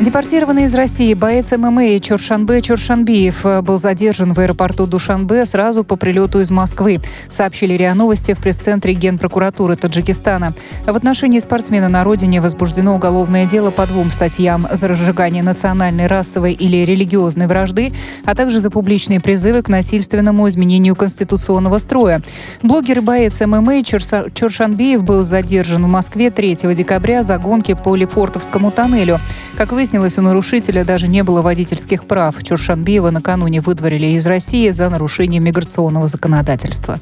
[0.00, 5.94] Депортированный из России боец ММА Чоршанбе Чоршанбиев э, был задержан в аэропорту Душанбе сразу по
[5.94, 10.52] прилету из Москвы, сообщили РИА Новости в пресс-центре Генпрокуратуры Таджикистана.
[10.84, 16.54] В отношении спортсмена на родине возбуждено уголовное дело по двум статьям за разжигание национальной, расовой
[16.54, 17.92] или религиозной вражды,
[18.24, 22.20] а также за публичные призывы к насильственному изменению конституционного строя.
[22.64, 28.72] Блогер и боец ММА Чоршанбиев был задержан в Москве 3 декабря за гонки по Лефортовскому
[28.72, 29.20] тоннелю.
[29.56, 32.42] Как вы выяснилось, у нарушителя даже не было водительских прав.
[32.42, 37.00] Чуршанбиева накануне выдворили из России за нарушение миграционного законодательства.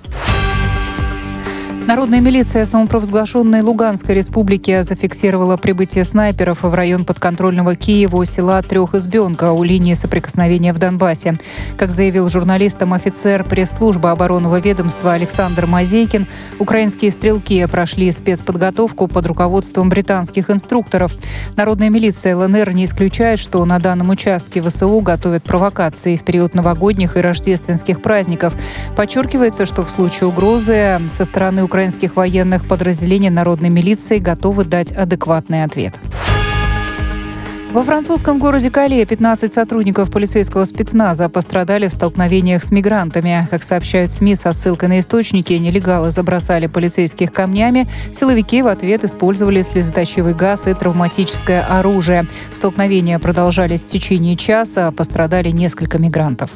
[1.85, 9.64] Народная милиция самопровозглашенной Луганской республики зафиксировала прибытие снайперов в район подконтрольного Киеву села Трехизбенка у
[9.64, 11.38] линии соприкосновения в Донбассе.
[11.77, 16.29] Как заявил журналистам офицер пресс-службы оборонного ведомства Александр Мазейкин,
[16.61, 21.12] украинские стрелки прошли спецподготовку под руководством британских инструкторов.
[21.57, 27.16] Народная милиция ЛНР не исключает, что на данном участке ВСУ готовят провокации в период новогодних
[27.16, 28.55] и рождественских праздников.
[28.97, 35.64] Подчеркивается, что в случае угрозы со стороны украинских военных подразделений народной милиции готовы дать адекватный
[35.64, 35.94] ответ.
[37.70, 43.48] Во французском городе Кале 15 сотрудников полицейского спецназа пострадали в столкновениях с мигрантами.
[43.50, 47.88] Как сообщают СМИ со ссылкой на источники, нелегалы забросали полицейских камнями.
[48.12, 52.26] Силовики в ответ использовали слезоточивый газ и травматическое оружие.
[52.52, 56.50] Столкновения продолжались в течение часа, пострадали несколько мигрантов.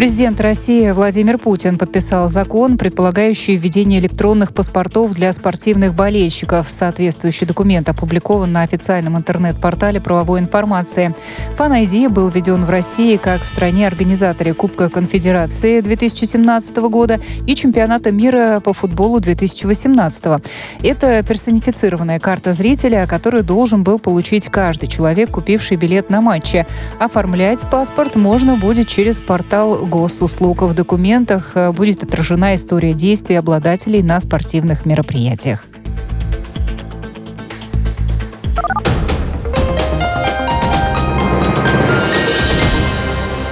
[0.00, 6.70] Президент России Владимир Путин подписал закон, предполагающий введение электронных паспортов для спортивных болельщиков.
[6.70, 11.14] Соответствующий документ опубликован на официальном интернет-портале правовой информации.
[11.58, 18.10] Фан-ID был введен в России как в стране организаторе Кубка Конфедерации 2017 года и Чемпионата
[18.10, 20.42] мира по футболу 2018.
[20.82, 26.66] Это персонифицированная карта зрителя, которую должен был получить каждый человек, купивший билет на матче.
[26.98, 30.62] Оформлять паспорт можно будет через портал госуслуг.
[30.62, 35.64] В документах э, будет отражена история действий обладателей на спортивных мероприятиях.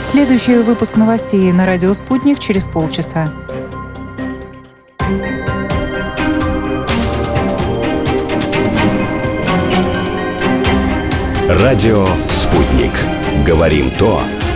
[0.06, 3.30] Следующий выпуск новостей на радио «Спутник» через полчаса.
[11.48, 12.92] Радио «Спутник».
[13.46, 14.20] Говорим то,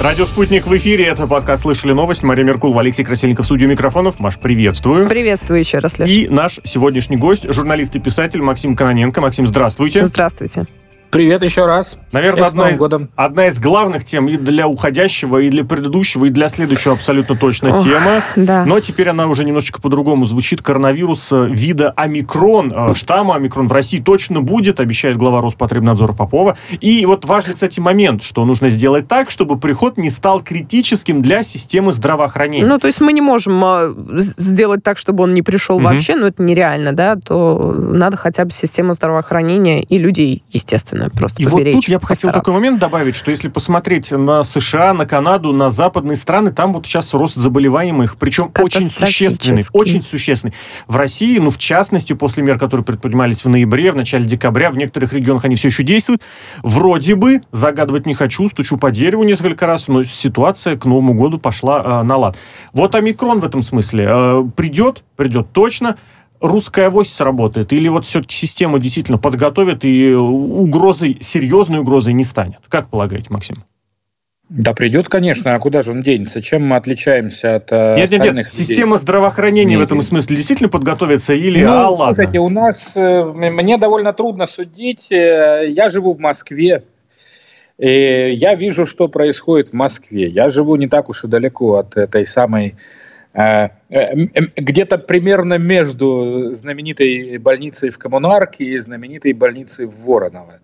[0.00, 1.06] Радио «Спутник» в эфире.
[1.06, 2.22] Это подкаст «Слышали новость».
[2.22, 4.20] Мария Меркулова, Алексей Красильников, студию микрофонов.
[4.20, 5.08] Маш, приветствую.
[5.08, 6.08] Приветствую еще раз, Леш.
[6.08, 9.20] И наш сегодняшний гость, журналист и писатель Максим Кононенко.
[9.20, 10.06] Максим, здравствуйте.
[10.06, 10.66] Здравствуйте.
[11.10, 11.96] Привет еще раз.
[12.12, 13.08] Наверное, Всех одна из, годом.
[13.16, 17.70] одна из главных тем и для уходящего, и для предыдущего, и для следующего абсолютно точно
[17.74, 18.22] Ох, тема.
[18.36, 18.66] да.
[18.66, 20.60] Но теперь она уже немножечко по-другому звучит.
[20.60, 26.58] Коронавирус э, вида омикрон, э, штамма омикрон в России точно будет, обещает глава Роспотребнадзора Попова.
[26.80, 31.42] И вот важный, кстати, момент, что нужно сделать так, чтобы приход не стал критическим для
[31.42, 32.66] системы здравоохранения.
[32.68, 33.62] Ну, то есть мы не можем
[34.20, 35.84] с- сделать так, чтобы он не пришел Мгм.
[35.92, 41.42] вообще, но это нереально, да, то надо хотя бы систему здравоохранения и людей, естественно, просто
[41.42, 44.94] И вот поберечь, тут я бы хотел такой момент добавить, что если посмотреть на США,
[44.94, 50.54] на Канаду, на западные страны, там вот сейчас рост заболеваемых, причем очень существенный, очень существенный.
[50.86, 54.76] В России, ну, в частности, после мер, которые предпринимались в ноябре, в начале декабря, в
[54.76, 56.22] некоторых регионах они все еще действуют,
[56.62, 61.38] вроде бы, загадывать не хочу, стучу по дереву несколько раз, но ситуация к Новому году
[61.38, 62.36] пошла э, на лад.
[62.72, 65.96] Вот омикрон в этом смысле э, придет, придет точно,
[66.40, 67.72] русская авось сработает?
[67.72, 72.58] Или вот все-таки система действительно подготовит и угрозой, серьезной угрозой не станет?
[72.68, 73.64] Как полагаете, Максим?
[74.48, 76.40] Да придет, конечно, а куда же он денется?
[76.40, 78.44] Чем мы отличаемся от э, Нет, нет, нет, людей?
[78.48, 80.06] система здравоохранения в Нет, этом нет.
[80.06, 82.14] смысле действительно подготовится или, Ну, а, ладно?
[82.14, 85.12] слушайте, у нас, э, мне довольно трудно судить.
[85.12, 86.82] э, Я живу в Москве.
[87.78, 90.28] И я вижу, что происходит в Москве.
[90.28, 92.74] Я живу не так уж и далеко от этой самой
[93.34, 100.60] где-то примерно между знаменитой больницей в Коммунарке и знаменитой больницей в Вороново.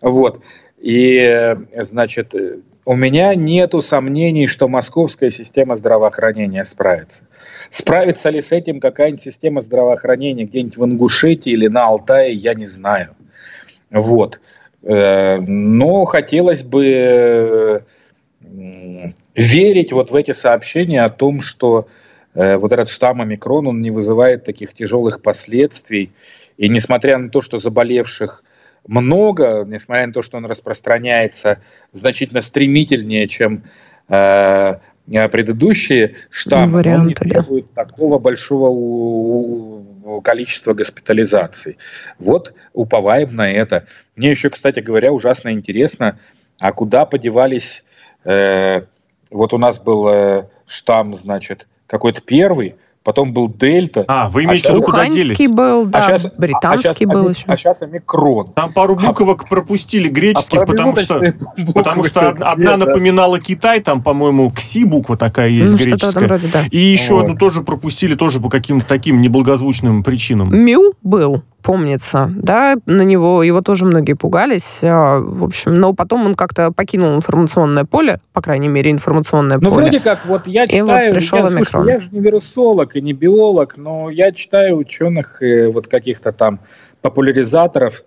[0.00, 0.42] Вот.
[0.82, 7.22] И, э, значит, э, у меня нету сомнений, что московская система здравоохранения справится.
[7.70, 12.66] Справится ли с этим какая-нибудь система здравоохранения где-нибудь в Ингушетии или на Алтае, я не
[12.66, 13.14] знаю.
[13.92, 14.40] Вот.
[14.82, 17.80] Э, Но хотелось бы э,
[19.36, 22.01] верить вот в эти сообщения о том, что э,
[22.34, 26.12] вот этот штамм омикрон, он не вызывает таких тяжелых последствий.
[26.56, 28.44] И несмотря на то, что заболевших
[28.86, 31.60] много, несмотря на то, что он распространяется
[31.92, 33.64] значительно стремительнее, чем
[34.08, 34.74] э,
[35.12, 37.42] э, предыдущие штаммы, он не Варианты, да.
[37.42, 41.78] требует такого большого количества госпитализаций.
[42.18, 43.86] Вот уповаем на это.
[44.16, 46.18] Мне еще, кстати говоря, ужасно интересно,
[46.58, 47.84] а куда подевались...
[48.24, 48.82] э,
[49.30, 52.74] вот у нас был э, штамм, значит, какой-то первый,
[53.04, 55.50] потом был дельта, А, вы А имеете в виду, куда делись?
[55.50, 57.44] был, да, а щас- британский а щас был еще.
[57.48, 58.52] А сейчас омикрон.
[58.54, 61.20] Там пару буквок пропустили греческих, А потому что...
[61.58, 62.76] буквы Потому что од- одна где-то.
[62.76, 66.28] напоминала Китай, там, по-моему, КСИ буква такая есть ну, в этом греческая.
[66.28, 66.62] роде, да.
[66.70, 67.24] И еще Вот.
[67.24, 70.56] одну тоже пропустили, тоже по каким-то таким неблагозвучным причинам.
[70.56, 76.26] Мю был, помнится, да, на него, его тоже многие пугались, а, в общем, но потом
[76.26, 79.82] он как-то покинул информационное поле, по крайней мере, информационное Ну, поле.
[79.84, 81.88] вроде как, вот я И вот читаю, пришел я, слушай, омикрон.
[81.88, 85.40] я же не вирусолог и не биолог, но я читаю ученых,
[85.72, 86.60] вот каких-то там
[87.00, 88.02] популяризаторов,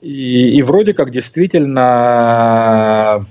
[0.00, 3.26] и, и вроде как действительно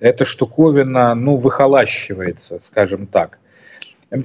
[0.00, 3.38] эта штуковина, ну, выхолащивается, скажем так.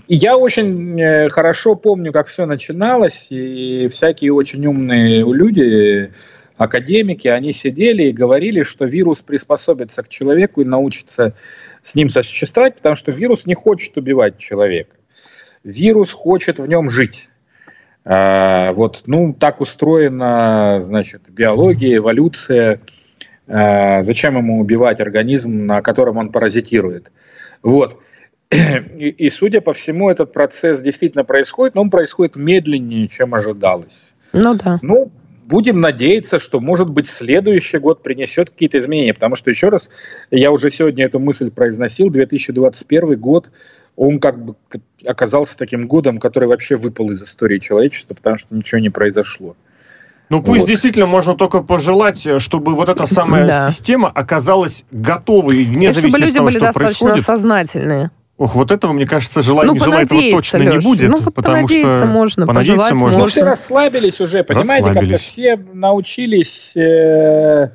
[0.08, 6.12] Я очень э, хорошо помню, как все начиналось, и всякие очень умные люди,
[6.58, 11.36] академики, они сидели и говорили, что вирус приспособится к человеку и научится
[11.84, 14.96] с ним сосуществовать, потому что вирус не хочет убивать человека.
[15.64, 17.30] Вирус хочет в нем жить.
[18.06, 22.82] А, вот, ну, так устроена, значит, биология, эволюция.
[23.48, 27.12] А, зачем ему убивать организм, на котором он паразитирует?
[27.62, 28.00] Вот.
[28.96, 34.14] И, и, судя по всему, этот процесс действительно происходит, но он происходит медленнее, чем ожидалось.
[34.34, 34.80] Ну да.
[34.82, 35.12] Ну,
[35.46, 39.90] будем надеяться, что, может быть, следующий год принесет какие-то изменения, потому что, еще раз,
[40.32, 43.50] я уже сегодня эту мысль произносил, 2021 год,
[43.96, 44.56] он как бы
[45.06, 49.56] оказался таким годом, который вообще выпал из истории человечества, потому что ничего не произошло.
[50.30, 50.70] Ну, пусть Вот.
[50.70, 53.70] действительно можно только пожелать, чтобы вот эта самая Да.
[53.70, 57.26] система оказалась готовой, вне И чтобы зависимости люди от того, были что достаточно происходит.
[57.26, 58.12] сознательные.
[58.38, 60.84] Ох, вот этого, мне кажется, желать, Ну, не желать этого точно не Лёш.
[60.84, 61.10] будет.
[61.10, 63.18] Ну, вот потому понадеяться что можно, понадеяться пожелать можно.
[63.18, 63.32] Ну, можно.
[63.32, 67.70] все расслабились уже, понимаете, как-то все научились, э,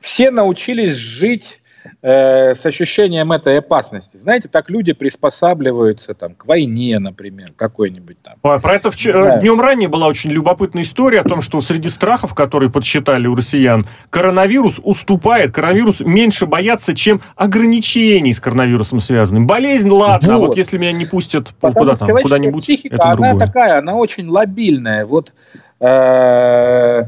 [0.00, 1.59] все научились жить
[2.02, 4.16] э, с ощущением этой опасности.
[4.16, 8.34] Знаете, так люди приспосабливаются там, к войне, например, какой-нибудь там.
[8.40, 12.70] Про это вчера, днем ранее была очень любопытная история о том, что среди страхов, которые
[12.70, 19.46] подсчитали у россиян, коронавирус уступает, коронавирус меньше боятся, чем ограничений с коронавирусом связанным.
[19.46, 20.44] Болезнь, ладно, вот.
[20.44, 23.30] а вот если меня не пустят куда там, куда-нибудь, психика, это другое.
[23.30, 25.06] Она такая, она очень лобильная.
[25.06, 25.32] Вот
[25.80, 27.04] э,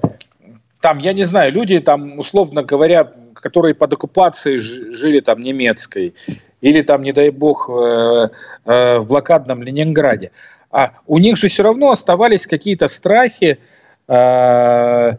[0.81, 6.14] там, я не знаю, люди там, условно говоря, которые под оккупацией жили там немецкой,
[6.60, 8.28] или там, не дай бог, э,
[8.64, 10.30] э, в блокадном Ленинграде.
[10.70, 13.58] А у них же все равно оставались какие-то страхи,
[14.08, 15.12] э,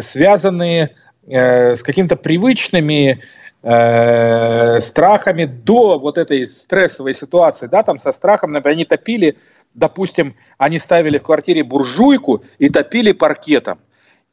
[0.00, 0.90] связанные
[1.26, 3.22] с какими-то привычными
[3.60, 9.36] страхами до вот этой стрессовой ситуации, да, там со страхом, например, они топили,
[9.74, 13.78] допустим, они ставили в квартире буржуйку и топили паркетом.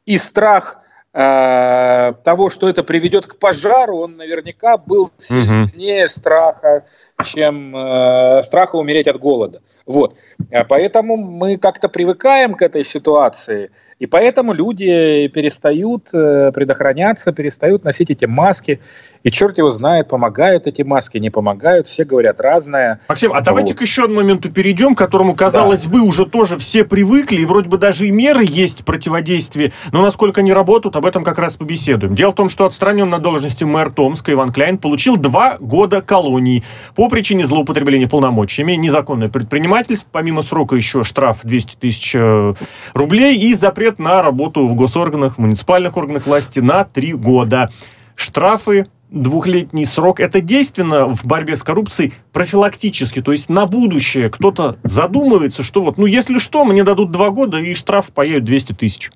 [0.06, 0.78] И страх
[1.16, 6.10] того, что это приведет к пожару, он наверняка был сильнее угу.
[6.10, 6.84] страха,
[7.24, 9.62] чем э, страха умереть от голода.
[9.86, 10.16] Вот.
[10.52, 17.84] А поэтому мы как-то привыкаем к этой ситуации, и поэтому люди перестают э, предохраняться, перестают
[17.84, 18.80] носить эти маски,
[19.22, 23.00] и черт его знает, помогают эти маски, не помогают, все говорят разное.
[23.08, 23.44] Максим, а вот.
[23.44, 25.92] давайте к еще одному моменту перейдем, к которому, казалось да.
[25.92, 30.40] бы, уже тоже все привыкли, и вроде бы даже и меры есть противодействия, но насколько
[30.40, 32.14] они работают, об этом как раз побеседуем.
[32.14, 36.64] Дело в том, что отстранен на должности мэр Томска Иван Кляйн получил два года колонии
[36.96, 42.54] по причине злоупотребления полномочиями, незаконное предпринимательство, помимо срока еще штраф 200 тысяч э,
[42.94, 47.70] рублей и запрет на работу в госорганах, в муниципальных органах власти на три года.
[48.14, 50.20] Штрафы двухлетний срок.
[50.20, 55.98] Это действенно в борьбе с коррупцией профилактически, то есть на будущее кто-то задумывается, что вот,
[55.98, 59.10] ну, если что, мне дадут два года и штраф поедет 200 тысяч.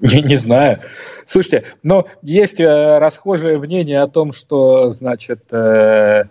[0.00, 0.80] Не, не знаю.
[1.26, 6.24] Слушайте, но есть э, расхожее мнение о том, что, значит, э,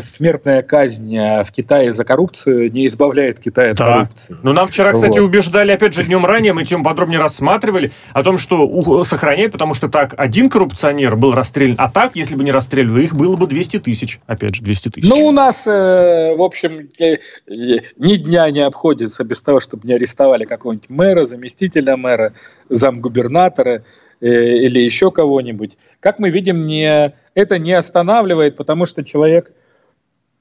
[0.00, 3.92] смертная казнь в Китае за коррупцию не избавляет Китай от да.
[3.92, 4.36] коррупции.
[4.42, 5.26] Ну, нам вчера, кстати, вот.
[5.26, 9.88] убеждали, опять же, днем ранее, мы тем подробнее рассматривали, о том, что сохраняет, потому что
[9.88, 13.80] так один коррупционер был расстрелян, а так, если бы не расстреливали, их было бы 200
[13.80, 14.20] тысяч.
[14.26, 15.08] Опять же, 200 тысяч.
[15.08, 19.94] Ну, у нас, э, в общем, э, ни дня не обходится без того, чтобы не
[19.94, 22.32] арестовали какого-нибудь мэра, заместителя мэра,
[22.68, 23.82] замгубернатора э,
[24.28, 25.76] или еще кого-нибудь.
[26.00, 29.52] Как мы видим, не, это не останавливает, потому что человек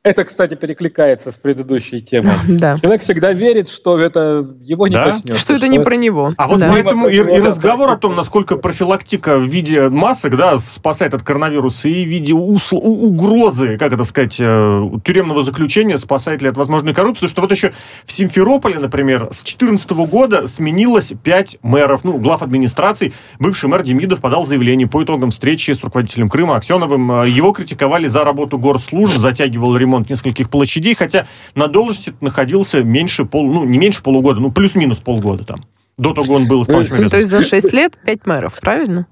[0.03, 2.33] это, кстати, перекликается с предыдущей темой.
[2.63, 2.77] Да.
[2.77, 5.05] Человек всегда верит, что это его не да?
[5.05, 5.41] коснется.
[5.41, 6.33] Что это не про него.
[6.37, 6.69] А вот да.
[6.69, 11.87] поэтому и, и разговор о том, насколько профилактика в виде масок да, спасает от коронавируса,
[11.87, 16.93] и в виде усл- угрозы, как это сказать, э, тюремного заключения спасает ли от возможной
[16.93, 17.71] коррупции, что вот еще
[18.05, 23.13] в Симферополе, например, с 2014 года сменилось пять мэров, ну, глав администрации.
[23.39, 27.23] Бывший мэр Демидов подал заявление по итогам встречи с руководителем Крыма Аксеновым.
[27.23, 31.25] Его критиковали за работу горслужб, затягивал ремонт ремонт нескольких площадей, хотя
[31.55, 35.63] на должности находился меньше пол, ну, не меньше полугода, ну, плюс-минус полгода там.
[35.97, 39.05] До того он был исполняющим ну, То есть за 6 лет 5 мэров, правильно?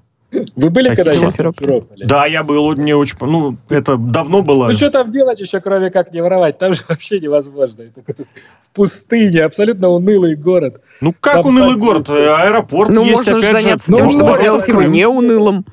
[0.56, 1.84] Вы были когда-нибудь в Симферополе?
[2.06, 3.16] Да, я был, мне очень...
[3.20, 4.68] Ну, это давно было.
[4.68, 6.58] Ну, что там делать еще, кроме как не воровать?
[6.58, 7.82] Там же вообще невозможно.
[7.82, 10.80] Это в пустыне, абсолютно унылый город.
[11.02, 11.82] Ну, как там унылый так...
[11.82, 12.10] город?
[12.10, 13.60] Аэропорт ну, есть, можно опять же.
[13.60, 15.66] заняться тем, ну, чтобы сделать его не унылым.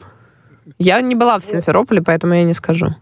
[0.78, 2.96] Я не была в Симферополе, поэтому я не скажу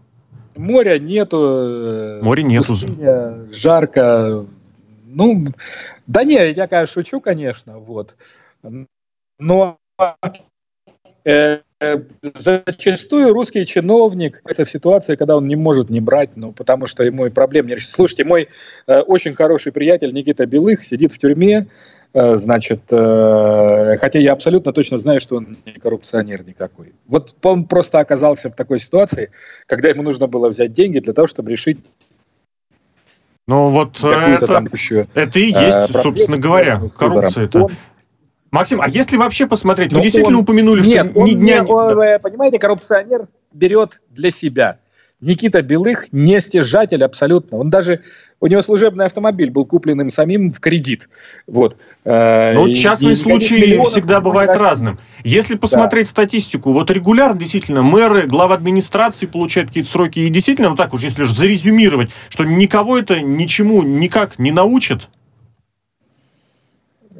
[0.58, 1.38] моря нету.
[1.40, 2.68] Э, Моря нету.
[2.68, 4.46] Пустыня, жарко.
[5.06, 5.46] Ну,
[6.06, 8.14] да не, я, конечно, шучу, конечно, вот.
[9.38, 9.78] Но
[11.24, 11.60] э,
[12.34, 17.26] зачастую русский чиновник в ситуации, когда он не может не брать, ну, потому что ему
[17.26, 17.90] и проблем не решить.
[17.90, 18.48] Слушайте, мой
[18.86, 21.68] э, очень хороший приятель Никита Белых сидит в тюрьме,
[22.14, 26.92] значит, э, хотя я абсолютно точно знаю, что он не коррупционер никакой.
[27.06, 29.30] Вот он просто оказался в такой ситуации,
[29.66, 31.78] когда ему нужно было взять деньги для того, чтобы решить
[33.46, 37.66] ну вот это, еще, это и есть, э, собственно говоря, коррупция это.
[38.50, 41.60] Максим, а если вообще посмотреть, вы действительно он, упомянули, что нет, ни дня...
[41.60, 44.78] Не, он, понимаете, коррупционер берет для себя.
[45.20, 47.58] Никита Белых не стяжатель абсолютно.
[47.58, 48.02] Он даже
[48.40, 51.08] у него служебный автомобиль был куплен им самим в кредит.
[51.48, 51.76] Вот.
[52.04, 54.98] Э, ну, частные и, случаи всегда бывают разным.
[55.24, 56.10] Если посмотреть да.
[56.10, 61.02] статистику, вот регулярно действительно мэры, главы администрации получают какие-то сроки, и действительно, вот так уж,
[61.02, 65.08] если же зарезюмировать, что никого это ничему никак не научит.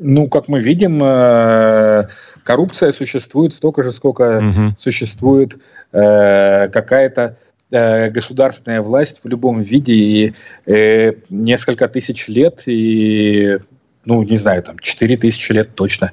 [0.01, 2.05] Ну, как мы видим, э,
[2.45, 4.77] коррупция существует столько же, сколько угу.
[4.79, 5.57] существует
[5.91, 7.39] э, какая-то
[7.71, 10.35] государственная власть в любом виде и
[10.67, 13.59] э, несколько тысяч лет и
[14.05, 16.13] ну не знаю там четыре тысячи лет точно.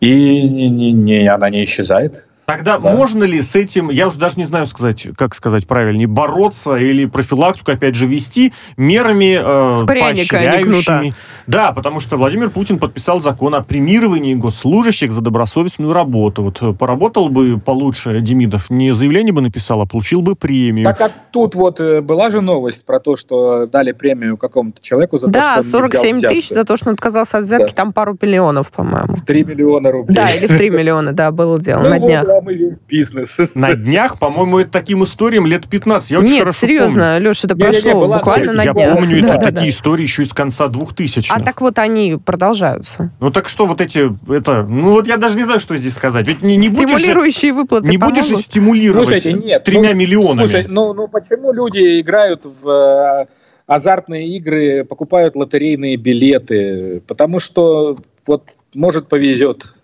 [0.00, 2.90] И не, не, не она не исчезает Тогда Да.
[2.90, 7.04] можно ли с этим, я уже даже не знаю сказать, как сказать правильнее, бороться или
[7.06, 11.14] профилактику, опять же, вести мерами э, Пряника, а поощряющими?
[11.46, 16.42] Да, потому что Владимир Путин подписал закон о премировании госслужащих за добросовестную работу.
[16.42, 20.84] Вот э, поработал бы получше Демидов, не заявление бы написал, а получил бы премию.
[20.86, 25.18] Так а тут вот э, была же новость про то, что дали премию какому-то человеку
[25.18, 27.44] за Да, то, что он не взял 47 тысяч за то, что он отказался от
[27.44, 27.76] взятки, Да.
[27.76, 29.18] там пару миллионов, по-моему.
[29.24, 30.16] 3 миллиона рублей.
[30.16, 32.26] Да, или в 3 миллиона, да, было дело Ну на днях.
[32.40, 33.36] Вам и весь бизнес.
[33.54, 36.10] На днях, по-моему, это таким историям лет 15.
[36.10, 38.94] Я очень Нет, хорошо серьезно, Леша, это Не-не-не, прошло была буквально всё- на Я днях.
[38.94, 39.68] помню, Да, это да, такие да.
[39.68, 41.34] истории еще из конца 2000-х.
[41.36, 43.12] А так вот они продолжаются.
[43.20, 46.26] Ну так что вот эти, это, ну вот я даже не знаю, что здесь сказать.
[46.26, 48.44] Ведь не, не будешь Стимулирующие выплаты не будешь же помогут?
[48.44, 50.46] стимулировать Слушайте, нет, тремя ну, миллионами.
[50.46, 53.26] Слушай, ну, ну почему люди играют в э,
[53.66, 57.02] азартные игры, покупают лотерейные билеты?
[57.06, 59.74] Потому что вот может повезет.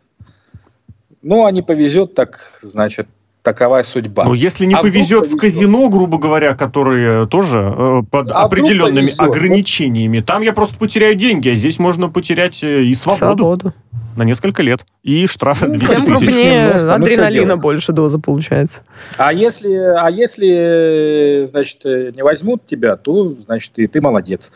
[1.29, 3.09] Ну, а не повезет, так значит
[3.43, 4.25] такова судьба.
[4.25, 5.41] Но если не А повезет в повезет?
[5.41, 9.21] казино, грубо говоря, которые тоже э, под А определенными повезет?
[9.21, 13.75] ограничениями, там я просто потеряю деньги, а здесь можно потерять э, и свободу, Свободу.
[14.17, 14.87] на несколько лет.
[15.03, 17.61] И штраф Ну, 200 Тем Тысяч крупнее немножко, ну, что адреналина делать?
[17.61, 18.83] больше доза получается.
[19.19, 24.53] А если, а если, значит, э, не возьмут тебя, то, значит, и ты молодец.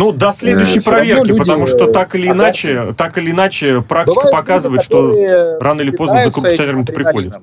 [0.00, 2.44] Ну, до следующей Э, равно проверки, люди, потому что так или азартные.
[2.46, 7.02] иначе, так или иначе, практика Бывают показывает, люди, что рано или поздно за коррупционерами-то этим
[7.04, 7.34] приходит.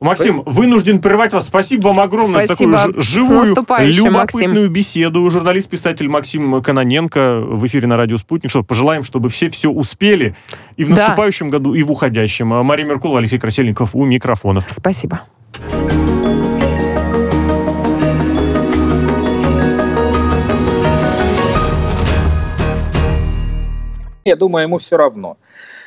[0.00, 1.46] Максим, вынужден прервать вас.
[1.46, 2.76] Спасибо вам огромное Спасибо.
[2.78, 5.28] за такую живую, любопытную беседу.
[5.28, 8.50] Журналист-писатель Максим Каноненко в эфире на радио «Спутник».
[8.50, 10.34] Что, пожелаем, чтобы все все успели
[10.76, 10.96] и в Да.
[10.96, 12.52] наступающем году, и в уходящем.
[12.54, 14.64] А Мария Меркулова, Алексей Красильников у микрофонов.
[14.68, 15.20] Спасибо.
[24.26, 25.36] Я думаю, ему все равно.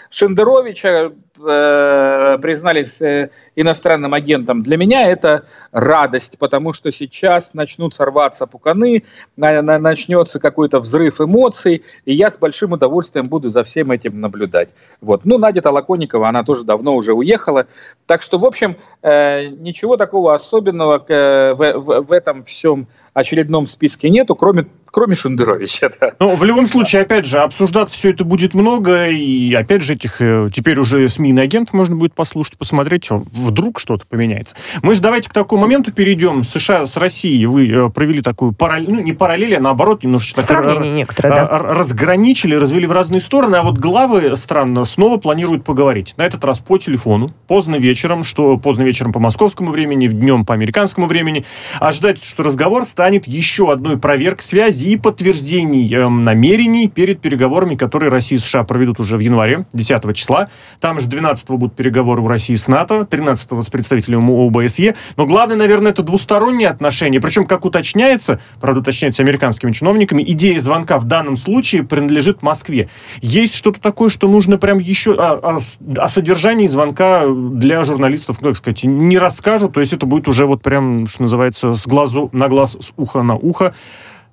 [0.10, 1.12] Шендеровича
[1.46, 4.64] э, признали э, иностранным агентом.
[4.64, 9.04] Для меня это радость, потому что сейчас начнут сорваться пуканы,
[9.38, 14.20] на- на- начнется какой-то взрыв эмоций, и я с большим удовольствием буду за всем этим
[14.22, 14.70] наблюдать.
[15.02, 15.26] Вот.
[15.26, 17.68] Ну, Надя Толоконникова, она тоже давно уже уехала.
[18.06, 23.68] Так что, в общем, э, ничего такого особенного э, в, в- в этом всем очередном
[23.68, 25.90] списке нету, кроме, кроме Шендеровича.
[26.00, 26.12] да.
[26.20, 30.22] Ну, в любом случае, опять же, обсуждать все это будет много, и опять же, этих
[30.22, 34.56] э, теперь уже СМИ агентов можно будет послушать, посмотреть, вдруг что-то поменяется.
[34.82, 36.44] Мы же давайте к такому моменту перейдем.
[36.44, 40.46] США с Россией вы э, провели такую параллель, ну, не параллель, а наоборот, немножечко так
[40.46, 41.42] Сравнение некоторое, да.
[41.44, 46.14] р- разграничили, развели в разные стороны, а вот главы стран снова планируют поговорить.
[46.18, 50.54] На этот раз по телефону, поздно вечером, что поздно вечером по московскому времени, днем по
[50.54, 51.46] американскому времени.
[51.80, 58.10] Ожидать, что разговор станет еще одной проверкой связи и подтверждений эм, намерений перед переговорами, которые
[58.10, 60.50] Россия и США проведут уже в январе, 10 числа.
[60.80, 64.96] Там же 12 будут переговоры у России с НАТО, 13 с представителем ОБСЕ.
[65.18, 67.20] Но главное, наверное, это двусторонние отношения.
[67.20, 72.90] Причем, как уточняется, правда, уточняется американскими чиновниками, идея звонка в данном случае принадлежит Москве.
[73.22, 75.14] Есть что-то такое, что нужно прям еще...
[75.14, 75.60] О, о-
[75.98, 79.74] о содержании звонка для журналистов, ну, как сказать, не расскажут.
[79.74, 83.24] То есть это будет уже вот прям, что называется, с глазу на глаз, с уха
[83.24, 83.74] на ухо.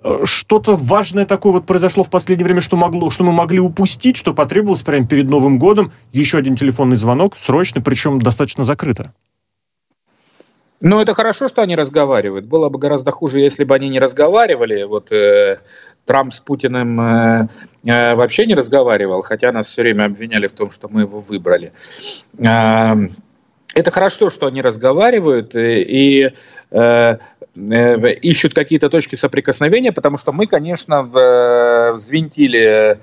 [0.03, 4.17] Э, Что-то важное такое вот произошло в последнее время, что, могло, что мы могли упустить,
[4.17, 5.93] что потребовалось прямо перед Новым годом.
[6.13, 9.13] Еще один телефонный звонок, срочный, причем достаточно закрыто.
[10.83, 12.45] Ну, это хорошо, что они разговаривают.
[12.45, 14.83] Было бы гораздо хуже, если бы они не разговаривали.
[14.83, 15.59] Вот э,
[16.05, 17.49] Трамп с Путиным э,
[17.85, 21.73] э, вообще не разговаривал, хотя нас все время обвиняли в том, что мы его выбрали.
[22.45, 22.95] А,
[23.75, 26.35] это хорошо, что они разговаривают э, и э, э,
[26.75, 32.99] ищут какие-то точки соприкосновения, потому что мы, конечно, э, взвинтили,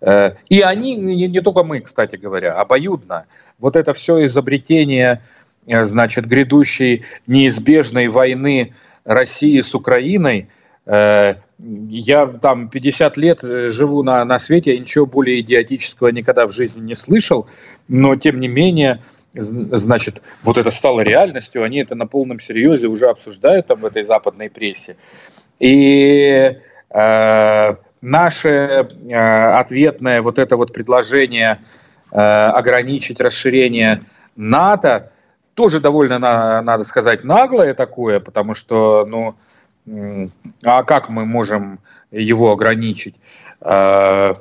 [0.00, 3.24] э, и они, не, только мы, кстати говоря, обоюдно,
[3.58, 5.22] вот это все изобретение
[5.66, 10.48] э, значит, грядущей неизбежной войны России с Украиной.
[10.86, 16.46] Э, Я там 50 лет э, живу на, на свете, я ничего более идиотического никогда
[16.46, 17.46] в жизни не слышал,
[17.88, 19.00] но тем не менее,
[19.34, 24.04] значит, вот это стало реальностью, они это на полном серьезе уже обсуждают там в этой
[24.04, 24.96] западной прессе.
[25.58, 26.56] И
[26.90, 31.58] э, наше э, ответное вот это вот предложение
[32.12, 34.02] э, ограничить расширение
[34.36, 35.10] НАТО
[35.54, 39.34] тоже довольно, на- надо сказать, наглое такое, потому что, ну,
[40.64, 41.78] а как мы можем
[42.10, 43.16] его ограничить?
[43.60, 44.34] Э,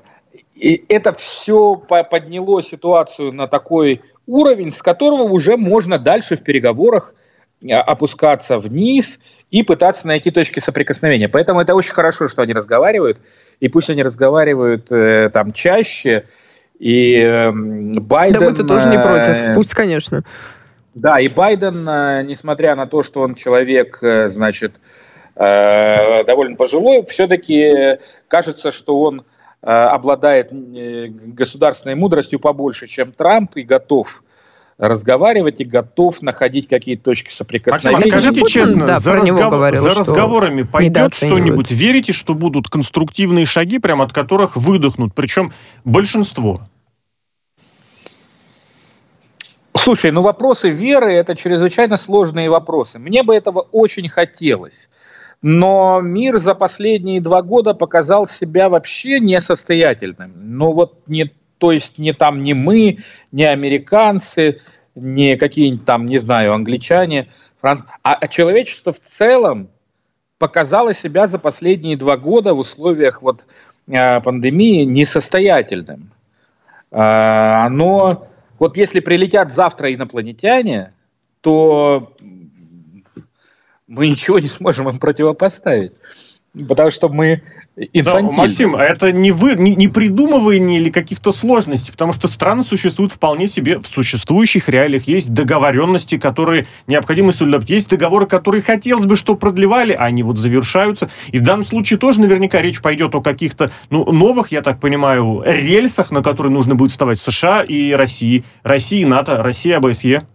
[0.55, 7.13] И это все подняло ситуацию на такой уровень, с которого уже можно дальше в переговорах
[7.61, 9.19] э, опускаться вниз
[9.51, 11.29] и пытаться найти точки соприкосновения.
[11.29, 13.19] Поэтому это очень хорошо, что они разговаривают,
[13.59, 16.25] и пусть они разговаривают э, там чаще,
[16.79, 18.39] и эм, Байден...
[18.39, 19.55] Да мы-то тоже не э, против.
[19.55, 20.23] Пусть, конечно.
[20.95, 24.75] Да, и Байден, э, несмотря на то, что он человек, э, значит,
[25.35, 29.23] э, довольно пожилой, все-таки кажется, что он
[29.63, 34.23] обладает государственной мудростью побольше, чем Трамп, и готов
[34.77, 37.95] разговаривать и готов находить какие-то точки соприкосновения.
[37.95, 39.51] Максим, скажите Путин, честно, да, за, разгов...
[39.51, 41.71] говорил, за разговорами пойдет что-нибудь?
[41.71, 45.13] Верите, что будут конструктивные шаги, прямо от которых выдохнут?
[45.15, 45.53] Причем
[45.85, 46.61] большинство.
[49.75, 52.99] Слушай, ну вопросы веры– это чрезвычайно сложные вопросы.
[52.99, 54.89] Мне бы этого очень хотелось.
[55.43, 60.31] Но мир за последние два года показал себя вообще несостоятельным.
[60.35, 62.99] Ну вот не, то есть не там не мы,
[63.33, 64.61] не американцы,
[64.95, 67.27] не какие-нибудь там, не знаю, англичане,
[67.59, 67.81] франц...
[68.03, 69.67] а, а человечество в целом
[70.37, 73.45] показало себя за последние два года в условиях вот
[73.87, 76.11] э, пандемии несостоятельным.
[76.91, 78.29] Э, оно
[78.59, 80.93] вот если прилетят завтра инопланетяне,
[81.41, 82.12] то
[83.87, 85.93] мы ничего не сможем им противопоставить.
[86.67, 87.41] Потому что мы
[87.75, 88.29] инфантильны.
[88.29, 92.63] Да, Максим, а это не вы, не, не придумывание или каких-то сложностей, потому что страны
[92.63, 95.07] существуют вполне себе в существующих реалиях.
[95.07, 97.69] Есть договоренности, которые необходимы соблюдать.
[97.69, 101.09] Есть договоры, которые хотелось бы, что продлевали, а они вот завершаются.
[101.29, 105.41] И в данном случае тоже наверняка речь пойдет о каких-то ну, новых, я так понимаю,
[105.45, 108.43] рельсах, на которые нужно будет вставать США и России.
[108.61, 110.27] России, НАТО, Россия, ОБСЕ.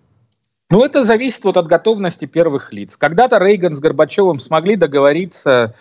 [0.71, 2.97] Ну, это зависит вот от готовности первых лиц.
[2.99, 5.75] Когда-то Рейган с Горбачевым смогли договориться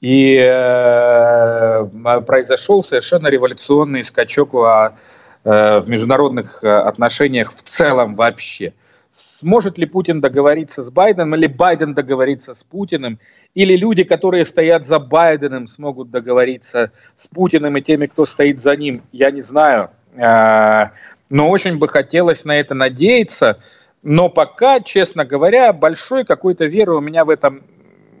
[0.00, 4.96] и э, произошел совершенно революционный скачок в,
[5.42, 8.74] э, в международных э, отношениях в целом вообще.
[9.10, 13.18] Сможет ли Путин договориться с Байденом, или Байден договориться с Путиным,
[13.56, 18.76] или люди, которые стоят за Байденом, смогут договориться с Путиным и теми, кто стоит за
[18.76, 19.90] ним, я не знаю.
[20.14, 20.90] Э,
[21.28, 23.58] но очень бы хотелось на это надеяться.
[24.02, 27.62] Но пока, честно говоря, большой какой-то веры у меня в этом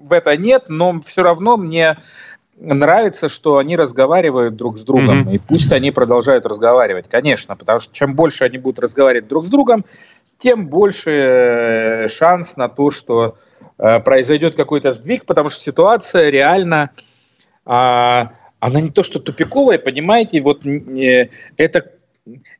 [0.00, 1.98] в это нет, но все равно мне
[2.56, 5.34] нравится, что они разговаривают друг с другом, mm-hmm.
[5.34, 9.48] и пусть они продолжают разговаривать, конечно, потому что чем больше они будут разговаривать друг с
[9.48, 9.84] другом,
[10.38, 13.36] тем больше э, шанс на то, что
[13.78, 16.90] э, произойдет какой-то сдвиг, потому что ситуация реально,
[17.66, 21.92] э, она не то что тупиковая, понимаете, вот э, это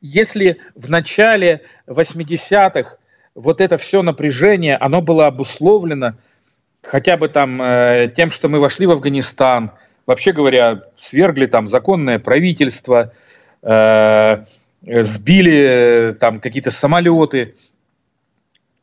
[0.01, 2.97] если в начале 80-х
[3.35, 6.15] вот это все напряжение, оно было обусловлено
[6.81, 9.71] хотя бы там э, тем, что мы вошли в Афганистан,
[10.05, 13.13] вообще говоря, свергли там законное правительство,
[13.61, 14.45] э,
[14.81, 17.55] сбили там какие-то самолеты,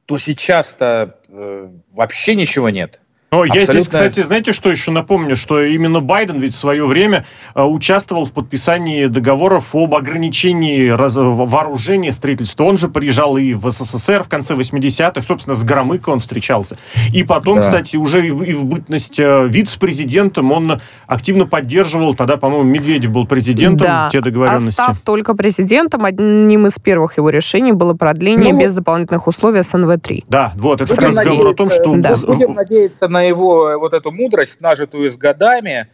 [0.04, 3.00] то сейчас-то э, вообще ничего нет.
[3.32, 3.58] Но Абсолютно...
[3.58, 7.62] я здесь, кстати, знаете, что еще напомню, что именно Байден ведь в свое время э,
[7.62, 11.16] участвовал в подписании договоров об ограничении раз...
[11.16, 12.64] вооружения строительства.
[12.64, 16.78] Он же приезжал и в СССР в конце 80-х, собственно, с Громыко он встречался.
[17.12, 17.62] И потом, да.
[17.62, 23.10] кстати, уже и в, и в бытность э, вице-президентом он активно поддерживал, тогда, по-моему, Медведев
[23.10, 24.08] был президентом, да.
[24.12, 24.80] те договоренности.
[24.80, 29.60] А став только президентом, одним из первых его решений было продление ну, без дополнительных условий
[29.60, 30.26] СНВ-3.
[30.28, 31.92] Да, вот, это разговор о том, что...
[31.96, 32.14] Да.
[32.24, 35.88] Будем надеяться на его вот эту мудрость, нажитую с годами,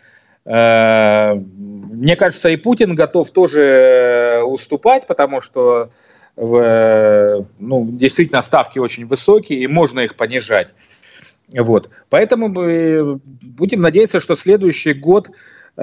[0.44, 5.90] э, мне кажется, и Путин готов тоже уступать, потому что
[6.36, 10.68] в, ну, действительно ставки очень высокие, и можно их понижать.
[11.52, 11.90] Вот.
[12.08, 15.30] Поэтому мы будем надеяться, что следующий год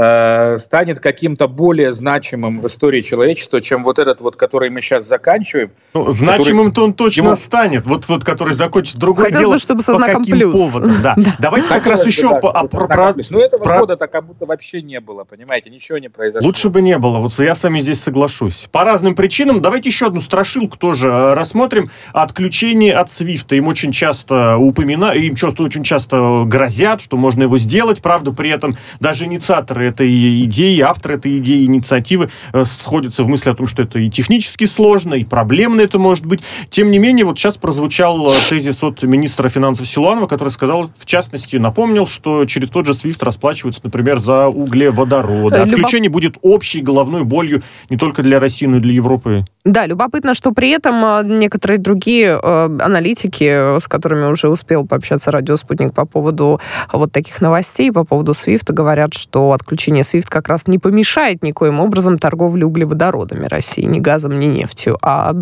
[0.02, 5.06] Э, станет каким-то более значимым в истории человечества, чем вот этот вот, который мы сейчас
[5.06, 5.72] заканчиваем.
[5.93, 7.36] Ну, значимым-то он точно ему...
[7.36, 7.86] станет.
[7.86, 8.97] Вот тот, который закончится.
[8.97, 10.54] Другое Хотелось дело, бы, чтобы со знаком плюс.
[10.58, 11.18] Поводом, да.
[11.39, 12.30] Давайте как раз еще...
[12.30, 15.70] А, про, Но этого года-то как будто вообще не было, понимаете?
[15.70, 16.47] Ничего не произошло.
[16.47, 17.18] Лучше бы не было.
[17.18, 18.70] Вот я с вами здесь соглашусь.
[18.72, 19.62] По разным причинам.
[19.62, 21.89] Давайте еще одну страшилку тоже э, рассмотрим.
[22.14, 23.56] Отключение от Свифта.
[23.58, 28.02] Им очень часто упоминают, им часто, очень часто грозят, что можно его сделать.
[28.02, 33.50] Правда, при этом даже инициаторы этой идеи, авторы этой идеи, инициативы э, сходятся в мысли
[33.50, 36.42] о том, что это и технически сложно, и проблемно это может быть.
[36.70, 41.06] Тем не менее, вот сейчас прозвучал э, тезис от министра финансов Силуанова, который сказал, в
[41.06, 45.56] частности, напомнил, что через тот же SWIFT расплачиваются, например, за углеводороды.
[45.56, 49.46] Э, Отключение будет общей головной болью не только для России, но и для Европы.
[49.66, 55.94] Да, любопытно, что при этом некоторые другие аналитики, с которыми уже успел пообщаться радио «Спутник»
[55.94, 56.60] по поводу
[56.94, 61.80] вот таких новостей, по поводу SWIFT, говорят, что отключение SWIFT как раз не помешает никоим
[61.80, 64.98] образом торговле углеводородами России, ни газом, ни нефтью.
[65.02, 65.34] А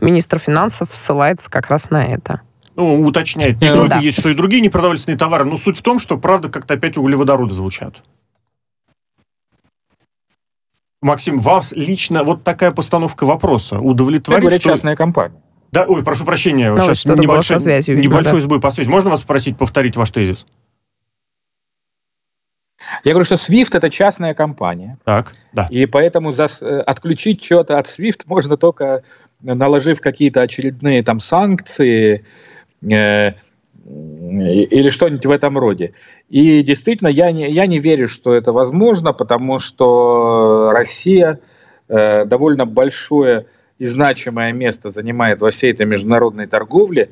[0.00, 2.42] министр финансов ссылается как раз на это.
[2.76, 4.00] Ну, уточняет, не ну, только да.
[4.00, 7.54] есть, что и другие непродовольственные товары, но суть в том, что, правда, как-то опять углеводороды
[7.54, 8.02] звучат.
[11.00, 14.52] Максим, вас лично вот такая постановка вопроса удовлетворит?
[14.52, 14.70] Это что...
[14.70, 15.40] частная компания.
[15.72, 18.40] Да, ой, прошу прощения, Ну, сейчас небольшой, связью, видимо, небольшой да.
[18.40, 18.88] сбой по связи.
[18.88, 20.46] Можно вас попросить повторить ваш тезис?
[23.04, 24.98] Я говорю, что SWIFT это частная компания.
[25.04, 25.66] Так, да.
[25.70, 29.02] И поэтому зас- э, отключить что-то от SWIFT можно только
[29.40, 32.24] наложив какие-то очередные там санкции
[32.82, 33.32] э,
[33.88, 35.92] или что-нибудь в этом роде.
[36.28, 41.38] И действительно, я не, я не верю, что это возможно, потому что Россия
[41.88, 43.46] э, довольно большое
[43.78, 47.10] и значимое место занимает во всей этой международной торговле.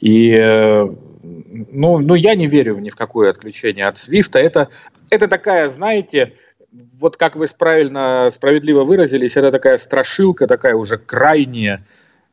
[0.00, 0.88] И э,
[1.70, 4.38] ну, ну, я не верю ни в какое отключение от Свифта.
[4.38, 4.68] Это,
[5.10, 6.32] это такая, знаете,
[7.00, 11.84] вот как вы правильно, справедливо выразились, это такая страшилка, такая уже крайняя,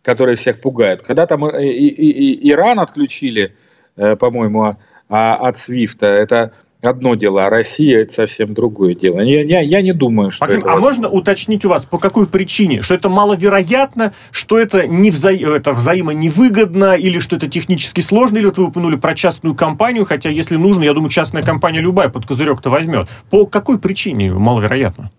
[0.01, 1.01] которая всех пугает.
[1.01, 3.55] Когда там и, и- и- Иран отключили,
[3.95, 4.77] э, по-моему,
[5.09, 6.51] а- от Свифта, это
[6.81, 9.19] одно дело, а Россия это совсем другое дело.
[9.19, 11.01] Я, я, я не думаю, что Максим, это а возможно.
[11.03, 12.81] можно уточнить у вас, по какой причине?
[12.81, 15.31] Что это маловероятно, что это, не вза...
[15.31, 20.05] это взаимо невыгодно, или что это технически сложно, или вот вы упомянули про частную компанию,
[20.05, 23.07] хотя, если нужно, я думаю, частная компания любая под козырек-то возьмет.
[23.29, 25.11] По какой причине маловероятно?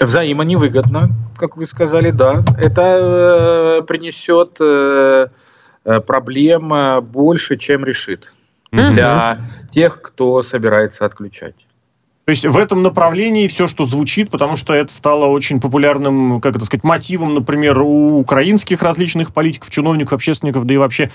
[0.00, 2.42] Взаимо невыгодно, как вы сказали, да.
[2.58, 5.26] Это э, принесет э,
[5.84, 6.72] э, проблем
[7.02, 8.32] больше, чем решит
[8.72, 8.94] Мгм.
[8.94, 9.38] для
[9.72, 11.54] тех, кто собирается отключать.
[12.24, 16.54] То есть в этом направлении все, что звучит, потому что это стало очень популярным, как
[16.54, 21.10] это сказать, мотивом, например, у украинских различных политиков, чиновников, общественников, да и вообще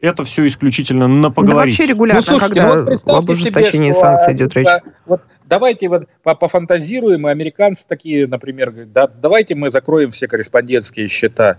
[0.00, 1.78] это все исключительно на Да поговорить.
[1.78, 4.82] вообще регулярно, Ну, слушайте, когда вот представьте об ужесточении себе, что, санкций идет а, речь.
[5.04, 10.28] Вот давайте вот по- пофантазируем, и американцы такие, например, говорят, да, давайте мы закроем все
[10.28, 11.58] корреспондентские счета,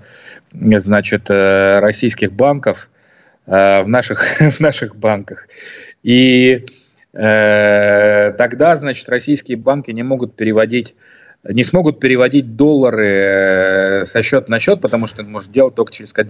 [0.51, 2.89] значит, э, российских банков
[3.47, 5.47] э, в наших, в наших банках.
[6.07, 6.65] И
[7.11, 10.95] э, тогда, значит, российские банки не могут переводить
[11.43, 15.91] не смогут переводить доллары э, со счета на счет, потому что это может делать только
[15.91, 16.25] через ко-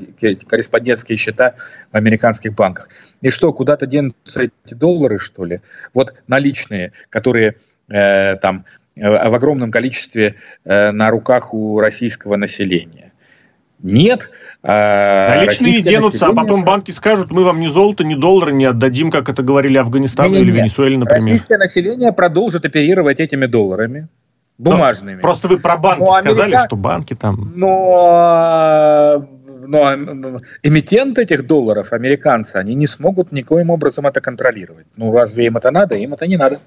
[0.48, 1.56] корреспондентские счета
[1.92, 2.90] в американских банках.
[3.22, 5.62] И что, куда-то денутся эти доллары, что ли?
[5.94, 7.56] Вот наличные, которые
[7.88, 8.66] э, там
[8.96, 13.07] э, в огромном количестве э, на руках у российского населения.
[13.82, 14.30] Нет.
[14.64, 18.66] а Наличные российское денутся, а потом банки скажут, мы вам ни золото, ни доллары не
[18.66, 20.58] отдадим, как это говорили Афганистану или Не-не-не.
[20.60, 21.22] Венесуэле, например.
[21.22, 24.08] Российское население продолжит оперировать этими долларами,
[24.58, 25.22] бумажными.
[25.22, 27.54] Просто вы про банки Ну, сказали, Америка- что банки там...
[27.56, 29.28] Но,
[29.68, 34.88] но м, эмитент этих долларов, американцы, они не смогут никоим образом это контролировать.
[34.96, 35.96] Ну, разве им это надо?
[35.96, 36.60] Им это не надо.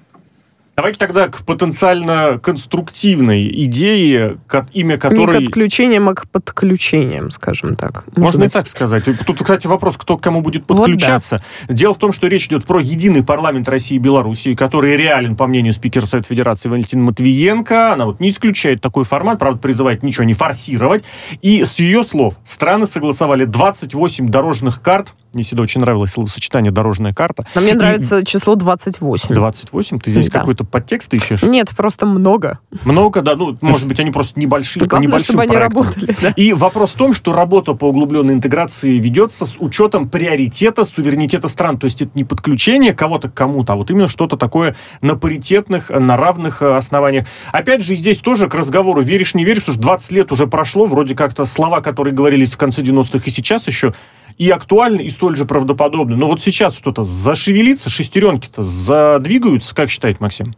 [0.75, 4.37] Давайте тогда к потенциально конструктивной идее,
[4.71, 5.45] имя Не к которой...
[5.45, 8.05] отключениям, а к подключениям, скажем так.
[8.15, 9.03] Можно и так сказать.
[9.25, 11.43] Тут, кстати, вопрос, кто к кому будет Вот подключаться.
[11.67, 15.45] Дело в том, что речь идет про единый парламент России и Белоруссии, который реален, по
[15.45, 17.93] мнению спикера Совета Федерации Валентина Матвиенко.
[17.93, 21.03] Она вот не исключает такой формат, правда, призывает ничего не форсировать.
[21.41, 25.15] И с ее слов, страны согласовали 28 дорожных карт.
[25.33, 27.45] Мне всегда очень нравилось словосочетание «дорожная карта».
[27.55, 29.33] Но мне И нравится число 28.
[29.33, 29.99] 28?
[29.99, 30.39] Ты здесь Да.
[30.39, 31.41] какой-то подтекст ищешь?
[31.43, 32.59] Нет, просто много.
[32.83, 33.37] Много, да.
[33.37, 35.83] Ну, может быть, они просто небольшие, по Главное, небольшим чтобы они проектам.
[35.83, 36.15] работали.
[36.21, 36.29] да.
[36.35, 41.79] И вопрос в том, что работа по углубленной интеграции ведется с учетом приоритета суверенитета стран.
[41.79, 45.89] То есть это не подключение кого-то к кому-то, а вот именно что-то такое на паритетных,
[45.89, 47.25] на равных э, основаниях.
[47.53, 50.45] Опять же, и здесь тоже к разговору веришь, не веришь, потому что 20 лет уже
[50.47, 53.93] прошло, вроде как-то слова, которые говорились в конце 90-х и сейчас еще,
[54.37, 56.15] и актуальны, и столь же правдоподобны.
[56.15, 60.53] Но вот сейчас что-то зашевелится, шестеренки-то задвигаются, как считает Максим?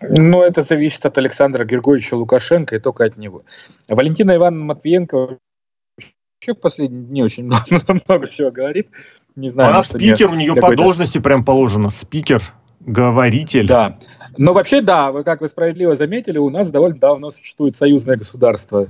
[0.00, 3.44] Ну, это зависит от Александра Григорьевича Лукашенко и только от него.
[3.88, 8.88] Валентина Ивановна Матвиенко вообще в последние дни очень много, много всего говорит.
[9.36, 11.90] Не знаю, Она спикер, у нее по должности прям положено.
[11.90, 12.42] Спикер,
[12.80, 13.66] говоритель.
[13.66, 13.98] Да.
[14.36, 18.88] Но вообще, да, вы, как вы справедливо заметили, у нас довольно давно существует союзное государство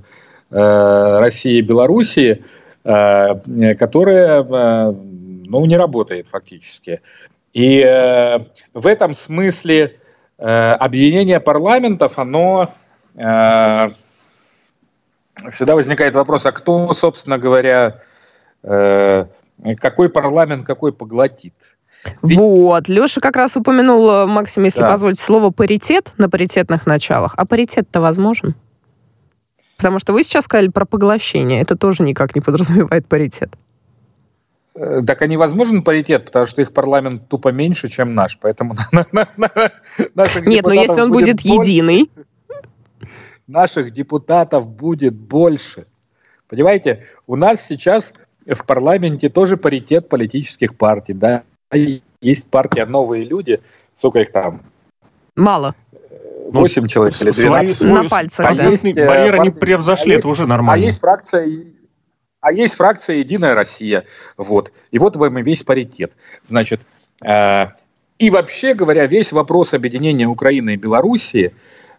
[0.50, 2.44] э, России и Белоруссии,
[2.84, 7.00] э, которое э, ну, не работает фактически.
[7.52, 8.38] И э,
[8.72, 9.96] в этом смысле
[10.36, 12.74] объединение парламентов, оно...
[13.14, 13.94] всегда
[15.76, 18.00] возникает вопрос, а кто, собственно говоря,
[18.60, 21.54] какой парламент какой поглотит?
[22.24, 22.88] Ведь- Вот.
[22.88, 24.88] Леша как раз упомянул, Максим, если Да.
[24.88, 27.34] позволите, слово паритет на паритетных началах.
[27.36, 28.56] А паритет-то возможен?
[29.76, 31.60] Потому что вы сейчас сказали про поглощение.
[31.60, 33.50] Это тоже никак не подразумевает паритет.
[34.74, 38.74] Э, Так а невозможен паритет, потому что их парламент тупо меньше, чем наш, поэтому
[40.46, 42.10] Нет, но если он будет единый,
[43.46, 45.86] наших депутатов будет больше.
[46.48, 48.12] Понимаете, у нас сейчас
[48.46, 51.42] в парламенте тоже паритет политических партий, да,
[52.20, 53.60] есть партия «Новые люди»,
[53.94, 54.62] сколько их там,
[55.36, 55.74] мало.
[56.52, 57.76] Ну, 8 человек или Свои 12?
[57.76, 58.50] свой На пальцах, да.
[58.50, 60.84] позитный Есть, э, барьер они партии- превзошли, а это уже А нормально.
[60.84, 61.48] есть фракция,
[62.40, 64.04] а есть фракция «Единая Россия».
[64.36, 64.70] Вот.
[64.90, 66.12] И вот вам и весь паритет.
[66.46, 66.80] Значит,
[67.26, 67.64] э,
[68.18, 71.54] и вообще говоря, весь вопрос объединения Украины и Белоруссии,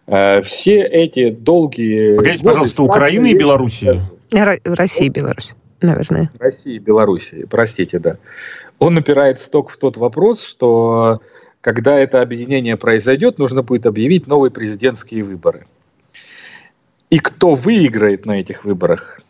[0.06, 2.16] э, все эти долгие...
[2.16, 4.00] Погодите, пожалуйста, Украины и Белоруссии?
[4.64, 6.30] Россия и Беларусь, наверное.
[6.38, 8.16] России и Белоруссии, простите, да.
[8.78, 11.20] Он напирает сток в тот вопрос, что
[11.66, 15.66] когда это объединение произойдет, нужно будет объявить новые президентские выборы.
[17.10, 19.20] И кто выиграет на этих выборах,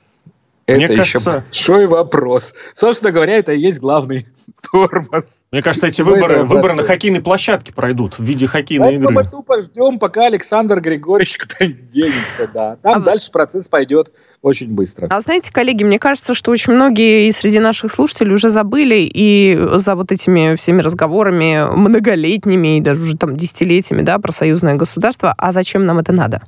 [0.68, 2.54] Мне это кажется- еще большой вопрос.
[2.74, 4.26] Собственно говоря, это и есть главный
[4.72, 5.42] тормоз.
[5.52, 9.30] Мне кажется, эти выборы, выборы на хоккейной площадке пройдут в виде хоккейной Поэтому мы игры.
[9.30, 12.50] тупо ждем, пока Александр Григорьевич куда-нибудь денется.
[12.52, 12.76] Да.
[12.82, 14.12] Там А дальше процесс пойдет
[14.42, 15.06] очень быстро.
[15.10, 19.58] А знаете, коллеги, мне кажется, что очень многие и среди наших слушателей уже забыли и
[19.74, 25.34] за вот этими всеми разговорами многолетними и даже уже там десятилетиями, да, про союзное государство,
[25.36, 26.42] а зачем нам это надо?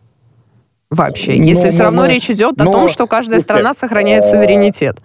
[0.91, 3.55] Вообще, Ну, если ну, все равно ну, речь идет о но, том, что каждая слушайте,
[3.55, 4.97] страна сохраняет э, суверенитет.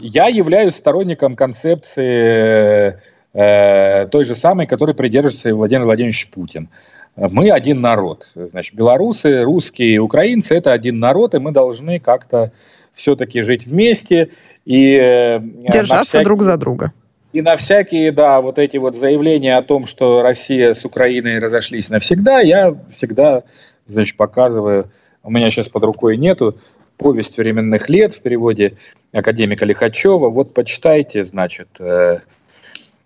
[0.00, 2.98] Я являюсь сторонником концепции
[3.32, 6.68] э, той же самой, которой придерживается Владимир Владимирович Путин.
[7.16, 8.28] Мы один народ.
[8.34, 12.50] Значит, белорусы, русские, украинцы– это один народ, и мы должны как-то
[12.92, 14.30] все-таки жить вместе.
[14.64, 15.38] И, э,
[15.70, 16.92] Держаться всякий- друг за друга.
[17.32, 21.88] И на всякие, да, вот эти вот заявления о том, что Россия с Украиной разошлись
[21.88, 23.44] навсегда, я всегда,
[23.86, 24.90] значит, показываю,
[25.22, 26.56] у меня сейчас под рукой нету,
[26.96, 28.74] повесть временных лет в переводе
[29.12, 30.28] академика Лихачева.
[30.28, 32.18] Вот почитайте, значит, э,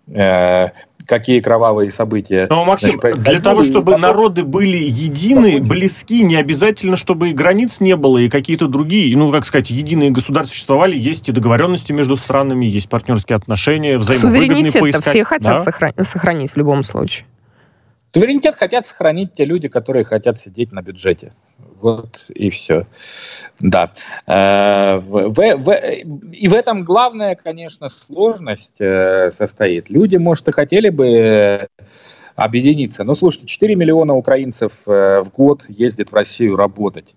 [0.07, 0.67] э,
[1.05, 2.47] какие кровавые события.
[2.49, 3.33] Но, Максим, значит, происходили.
[3.35, 5.69] для того, И чтобы потом- народы были едины, Закончим.
[5.69, 10.09] близки, не обязательно, чтобы и границ не было, и какие-то другие, ну, как сказать, единые
[10.11, 15.05] государства существовали, есть и договоренности между странами, есть партнерские отношения, взаимовыгодные поискать.
[15.13, 15.71] все хотят Да.
[15.71, 17.27] сохра- сохранить в любом случае.
[18.13, 21.33] Суверенитет хотят сохранить те люди, которые хотят сидеть на бюджете.
[21.85, 22.87] Вот и все.
[23.59, 23.91] Да.
[24.25, 25.79] Э, в- в-
[26.33, 29.91] и в этом главная, конечно, сложность э, состоит.
[29.91, 31.67] Люди, может, и хотели бы э,
[32.35, 33.03] объединиться.
[33.03, 37.13] Но слушайте, 4 миллиона украинцев в год ездят в Россию работать.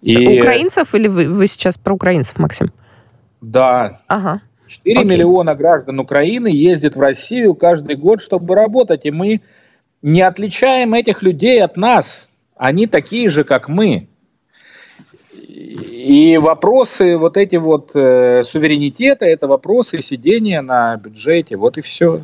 [0.00, 2.72] И, Украинцев или вы, вы сейчас про украинцев, Максим?
[3.42, 4.40] Да, Ага.
[4.66, 5.10] 4 Окей.
[5.10, 9.42] миллиона граждан Украины ездят в Россию каждый год, чтобы работать, и мы
[10.00, 12.25] не отличаем этих людей от нас.
[12.56, 14.08] Они такие же, как мы.
[15.32, 22.22] И вопросы вот эти вот э, суверенитета, это вопросы сидения на бюджете, вот и все.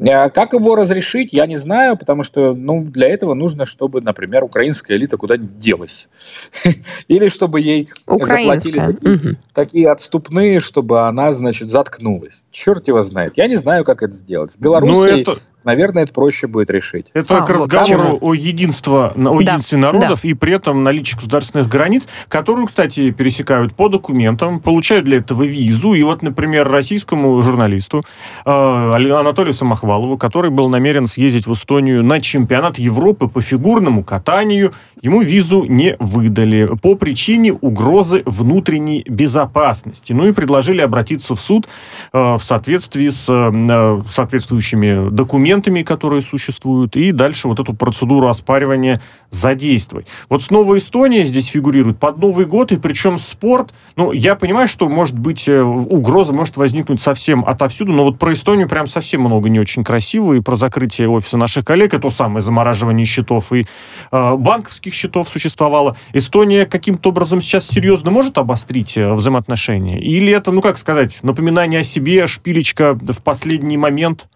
[0.00, 4.42] А Как его разрешить, я не знаю, потому что ну, для этого нужно, чтобы, например,
[4.42, 6.08] украинская элита куда-нибудь делась.
[7.08, 12.44] Или чтобы ей заплатили такие отступные, чтобы она, значит, заткнулась.
[12.50, 13.34] Черт его знает.
[13.36, 14.52] Я не знаю, как это сделать.
[14.52, 17.06] С Ну, это, наверное, это проще будет решить.
[17.14, 18.18] это А, к вот разговору почему.
[18.20, 23.74] о, единство, о Да, единстве народов и при этом наличии государственных границ, которую, кстати, пересекают
[23.74, 25.94] по документам, получают для этого визу.
[25.94, 28.02] И вот, например, российскому журналисту
[28.44, 34.72] э, Анатолию Самохвалову, который был намерен съездить в Эстонию на чемпионат Европы по фигурному катанию,
[35.00, 40.12] ему визу не выдали по причине угрозы внутренней безопасности.
[40.12, 41.68] Ну и предложили обратиться в суд
[42.12, 45.51] э, в соответствии с э, соответствующими документами,
[45.84, 49.00] которые существуют, и дальше вот эту процедуру оспаривания
[49.30, 50.06] задействовать.
[50.28, 54.88] Вот снова Эстония здесь фигурирует под Новый год, и причем спорт, ну, я понимаю, что,
[54.88, 59.48] может быть, э, угроза может возникнуть совсем отовсюду, но вот про Эстонию прям совсем много
[59.48, 63.66] не очень красиво, и про закрытие офиса наших коллег, и то самое замораживание счетов, и
[64.10, 65.96] э, банковских счетов существовало.
[66.12, 70.00] Эстония каким-то образом сейчас серьезно может обострить э, взаимоотношения?
[70.00, 74.28] Или это, ну, как сказать, напоминание о себе, шпилечка в последний момент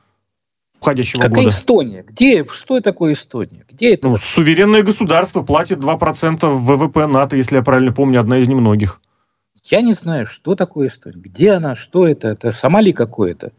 [0.87, 1.49] уходящего Какая года?
[1.49, 2.05] Эстония?
[2.07, 2.45] Где?
[2.45, 3.64] Что такое Эстония?
[3.70, 4.09] Где это?
[4.09, 9.01] Ну, суверенное государство платит 2% в ВВП НАТО, если я правильно помню, одна из немногих.
[9.64, 11.20] Я не знаю, что такое Эстония.
[11.20, 11.74] Где она?
[11.74, 12.28] Что это?
[12.28, 13.53] Это Сомали какое-то?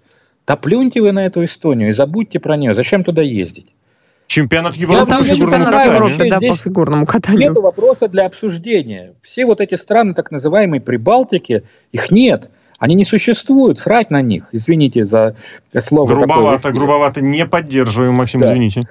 [0.46, 2.74] Да плюньте вы на эту Эстонию и забудьте про нее.
[2.74, 3.74] Зачем туда ездить?
[4.28, 5.94] Чемпионат Европы там по фигурному катанию.
[5.96, 6.30] Европы.
[6.30, 7.50] Да, по фигурному катанию.
[7.50, 9.16] Нет вопроса для обсуждения.
[9.22, 12.50] Все вот эти страны так называемой Прибалтики, их нет.
[12.78, 13.80] Они не существуют.
[13.80, 14.50] Срать на них.
[14.52, 15.36] Извините за
[15.80, 16.08] слово.
[16.08, 16.26] такое.
[16.28, 17.22] Грубовато, грубовато.
[17.22, 18.48] Не поддерживаем, Максим, Да.
[18.48, 18.88] извините.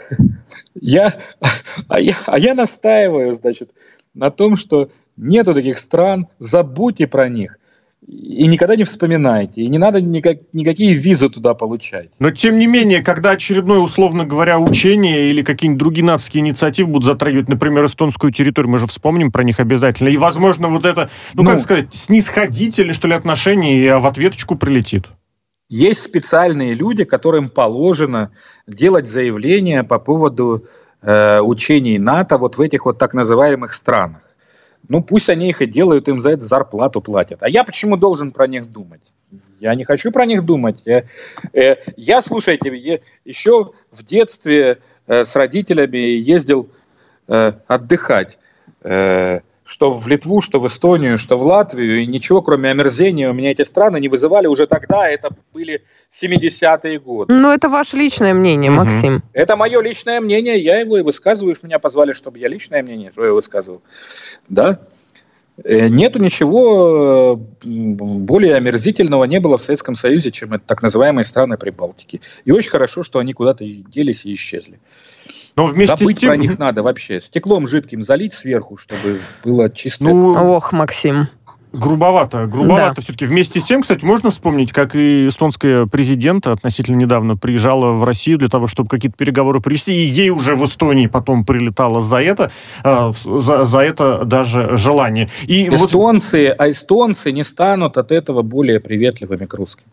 [0.74, 1.14] Я,
[1.88, 3.70] а, я, а я настаиваю, значит,
[4.14, 7.58] на том, что нету таких стран, забудьте про них.
[8.06, 9.62] И никогда не вспоминайте.
[9.62, 12.10] И не надо никак, никакие визы туда получать.
[12.20, 17.04] Но, тем не менее, когда очередное, условно говоря, учение или какие-нибудь другие нацкие инициативы будут
[17.04, 20.08] затрагивать, например, эстонскую территорию, мы же вспомним про них обязательно.
[20.08, 21.48] И, возможно, вот это, ну, Ну.
[21.48, 25.06] как сказать, снисходительное, что ли, отношение, и в ответочку прилетит.
[25.68, 28.30] Есть специальные люди, которым положено
[28.68, 30.64] делать заявления по поводу
[31.02, 34.22] э, учений НАТО вот в этих вот так называемых странах.
[34.88, 37.42] Ну пусть они их и делают, им за это зарплату платят.
[37.42, 39.02] А я почему должен про них думать?
[39.58, 40.82] Я не хочу про них думать.
[40.84, 41.04] Я,
[41.52, 46.68] э, я слушайте, я еще в детстве э, с родителями ездил
[47.28, 48.38] э, отдыхать.
[48.82, 53.32] Э, что в Литву, что в Эстонию, что в Латвию, и ничего, кроме омерзения, у
[53.32, 57.34] меня эти страны не вызывали уже тогда, это были 70-е годы.
[57.34, 58.84] Ну, это ваше личное мнение, Мгм.
[58.84, 59.22] Максим.
[59.32, 63.10] Это мое личное мнение, я его и высказываю, уж меня позвали, чтобы я личное мнение
[63.10, 63.82] свое высказывал.
[64.48, 64.80] Да?
[65.64, 71.24] Э, Нету ничего э, более омерзительного не было в Советском Союзе, чем это так называемые
[71.24, 72.20] страны Прибалтики.
[72.44, 74.78] И очень хорошо, что они куда-то и делись и исчезли.
[75.56, 76.28] Но вместе Забыть с тем...
[76.30, 77.20] про них надо вообще.
[77.20, 80.04] Стеклом жидким залить сверху, чтобы было чисто.
[80.04, 81.28] Ну, Ох, Максим.
[81.72, 82.46] грубовато.
[82.46, 83.02] Грубовато Да.
[83.02, 83.24] все-таки.
[83.24, 88.38] Вместе с тем, кстати, можно вспомнить, как и эстонская президент относительно недавно приезжала в Россию
[88.38, 92.50] для того, чтобы какие-то переговоры привести, и ей уже в Эстонии потом прилетало за это,
[92.84, 95.28] э, за, за это даже желание.
[95.46, 99.84] И вот эстонцы, а эстонцы не станут от этого более приветливыми к русским.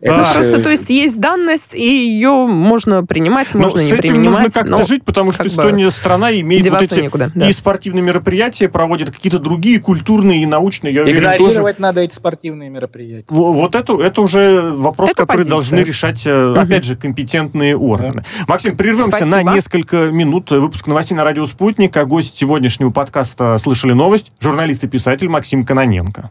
[0.00, 3.96] Да, ж, Просто, то есть, есть данность, и ее можно принимать, Но можно с не
[3.96, 4.52] этим нужно принимать.
[4.52, 7.48] как-то но жить, потому что как бы Эстония страна имеет вот эти некуда, да.
[7.48, 11.36] и спортивные мероприятия, проводит какие-то другие культурные и научные, я уверен, тоже.
[11.36, 13.24] Игнорировать надо эти спортивные мероприятия.
[13.28, 15.50] Во- Вот это, это уже вопрос, Это который позиция.
[15.50, 18.24] должны решать, э, опять же, компетентные органы.
[18.46, 19.30] Максим, прервемся Спасибо.
[19.30, 20.50] на несколько минут.
[20.50, 21.96] Выпуск новостей на радио «Спутник».
[21.96, 26.30] А гость сегодняшнего подкаста «Слышали новость» журналист и писатель Максим Каноненко.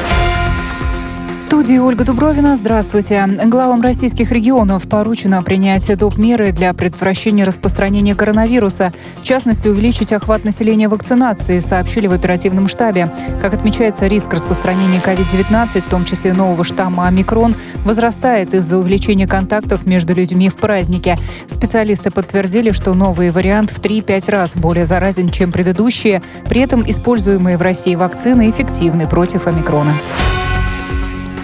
[1.51, 2.55] Студии Ольга Дубровина.
[2.55, 3.27] Здравствуйте.
[3.47, 6.17] Главам российских регионов поручено принять доп.
[6.17, 8.93] меры для предотвращения распространения коронавируса.
[9.21, 13.13] В частности, увеличить охват населения вакцинации, сообщили в оперативном штабе.
[13.41, 19.85] Как отмечается, риск распространения COVID-19, в том числе нового штамма омикрон, возрастает из-за увеличения контактов
[19.85, 21.19] между людьми в празднике.
[21.47, 26.23] Специалисты подтвердили, что новый вариант в 3-5 раз более заразен, чем предыдущие.
[26.47, 29.91] При этом используемые в России вакцины эффективны против омикрона.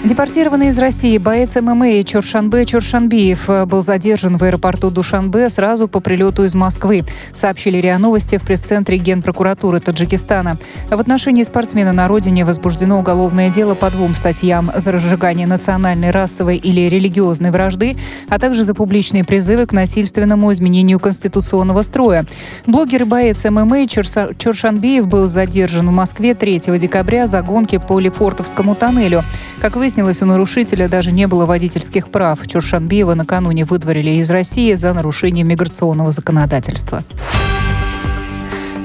[0.07, 5.99] Депортированный из России боец ММА Чоршанбе Чоршанбиев э, был задержан в аэропорту Душанбе сразу по
[5.99, 7.03] прилету из Москвы,
[7.33, 10.59] сообщили РИА Новости в пресс-центре Генпрокуратуры Таджикистана.
[10.89, 16.55] В отношении спортсмена на родине возбуждено уголовное дело по двум статьям за разжигание национальной, расовой
[16.55, 17.97] или религиозной вражды,
[18.29, 22.25] а также за публичные призывы к насильственному изменению конституционного строя.
[22.65, 27.99] Блогер и боец ММА Чорса- Чоршанбиев был задержан в Москве 3 декабря за гонки по
[27.99, 29.21] Лефортовскому тоннелю.
[29.59, 32.45] Как выяснилось, у нарушителя даже не было водительских прав.
[32.45, 37.03] Чуршанбиева накануне выдворили из России за нарушение миграционного законодательства.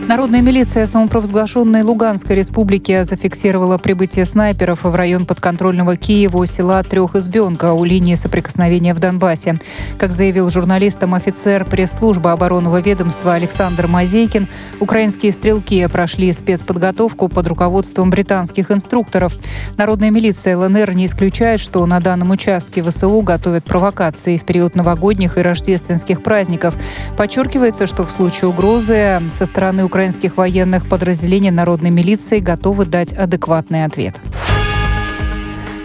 [0.09, 7.85] Народная милиция самопровозглашенной Луганской республики зафиксировала прибытие снайперов в район подконтрольного Киеву села Трехизбенка у
[7.85, 9.59] линии соприкосновения в Донбассе.
[9.99, 14.49] Как заявил журналистам офицер пресс-службы оборонного ведомства Александр Мазейкин,
[14.81, 19.35] украинские стрелки прошли спецподготовку под руководством британских инструкторов.
[19.79, 25.39] Народная милиция ЛНР не исключает, что на данном участке ВСУ готовят провокации в период новогодних
[25.39, 26.75] и рождественских праздников.
[27.17, 33.85] Подчеркивается, что в случае угрозы со стороны украинских военных подразделений народной милиции готовы дать адекватный
[33.85, 34.15] ответ.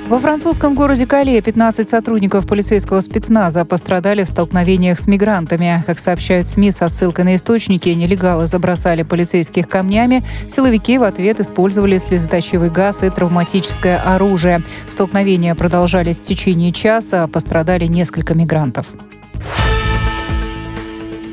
[0.08, 5.84] Во французском городе Кале 15 сотрудников полицейского спецназа пострадали в столкновениях с мигрантами.
[5.86, 10.24] Как сообщают СМИ со ссылкой на источники, нелегалы забросали полицейских камнями.
[10.48, 14.62] Силовики в ответ использовали слезоточивый газ и травматическое оружие.
[14.90, 18.88] Столкновения продолжались в течение часа, а пострадали несколько мигрантов.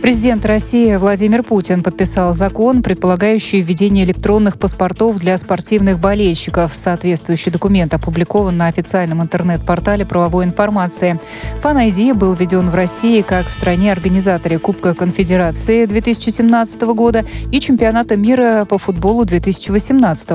[0.05, 6.75] Президент России Владимир Путин подписал закон, предполагающий введение электронных паспортов для спортивных болельщиков.
[6.75, 11.19] Соответствующий документ опубликован на официальном интернет-портале правовой информации.
[11.63, 18.19] Fan ID был введен в России как в стране-организаторе Кубка Конфедерации 2017 года и Чемпионата
[18.19, 20.29] мира по футболу 2018.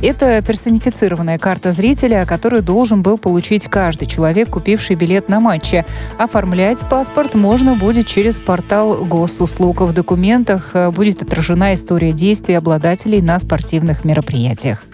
[0.00, 5.84] Это персонифицированная карта зрителя, которую должен был получить каждый человек, купивший билет на матче.
[6.18, 9.80] Оформлять паспорт можно будет через портал госуслуг.
[9.80, 14.84] В документах э, будет отражена история действий обладателей на спортивных мероприятиях.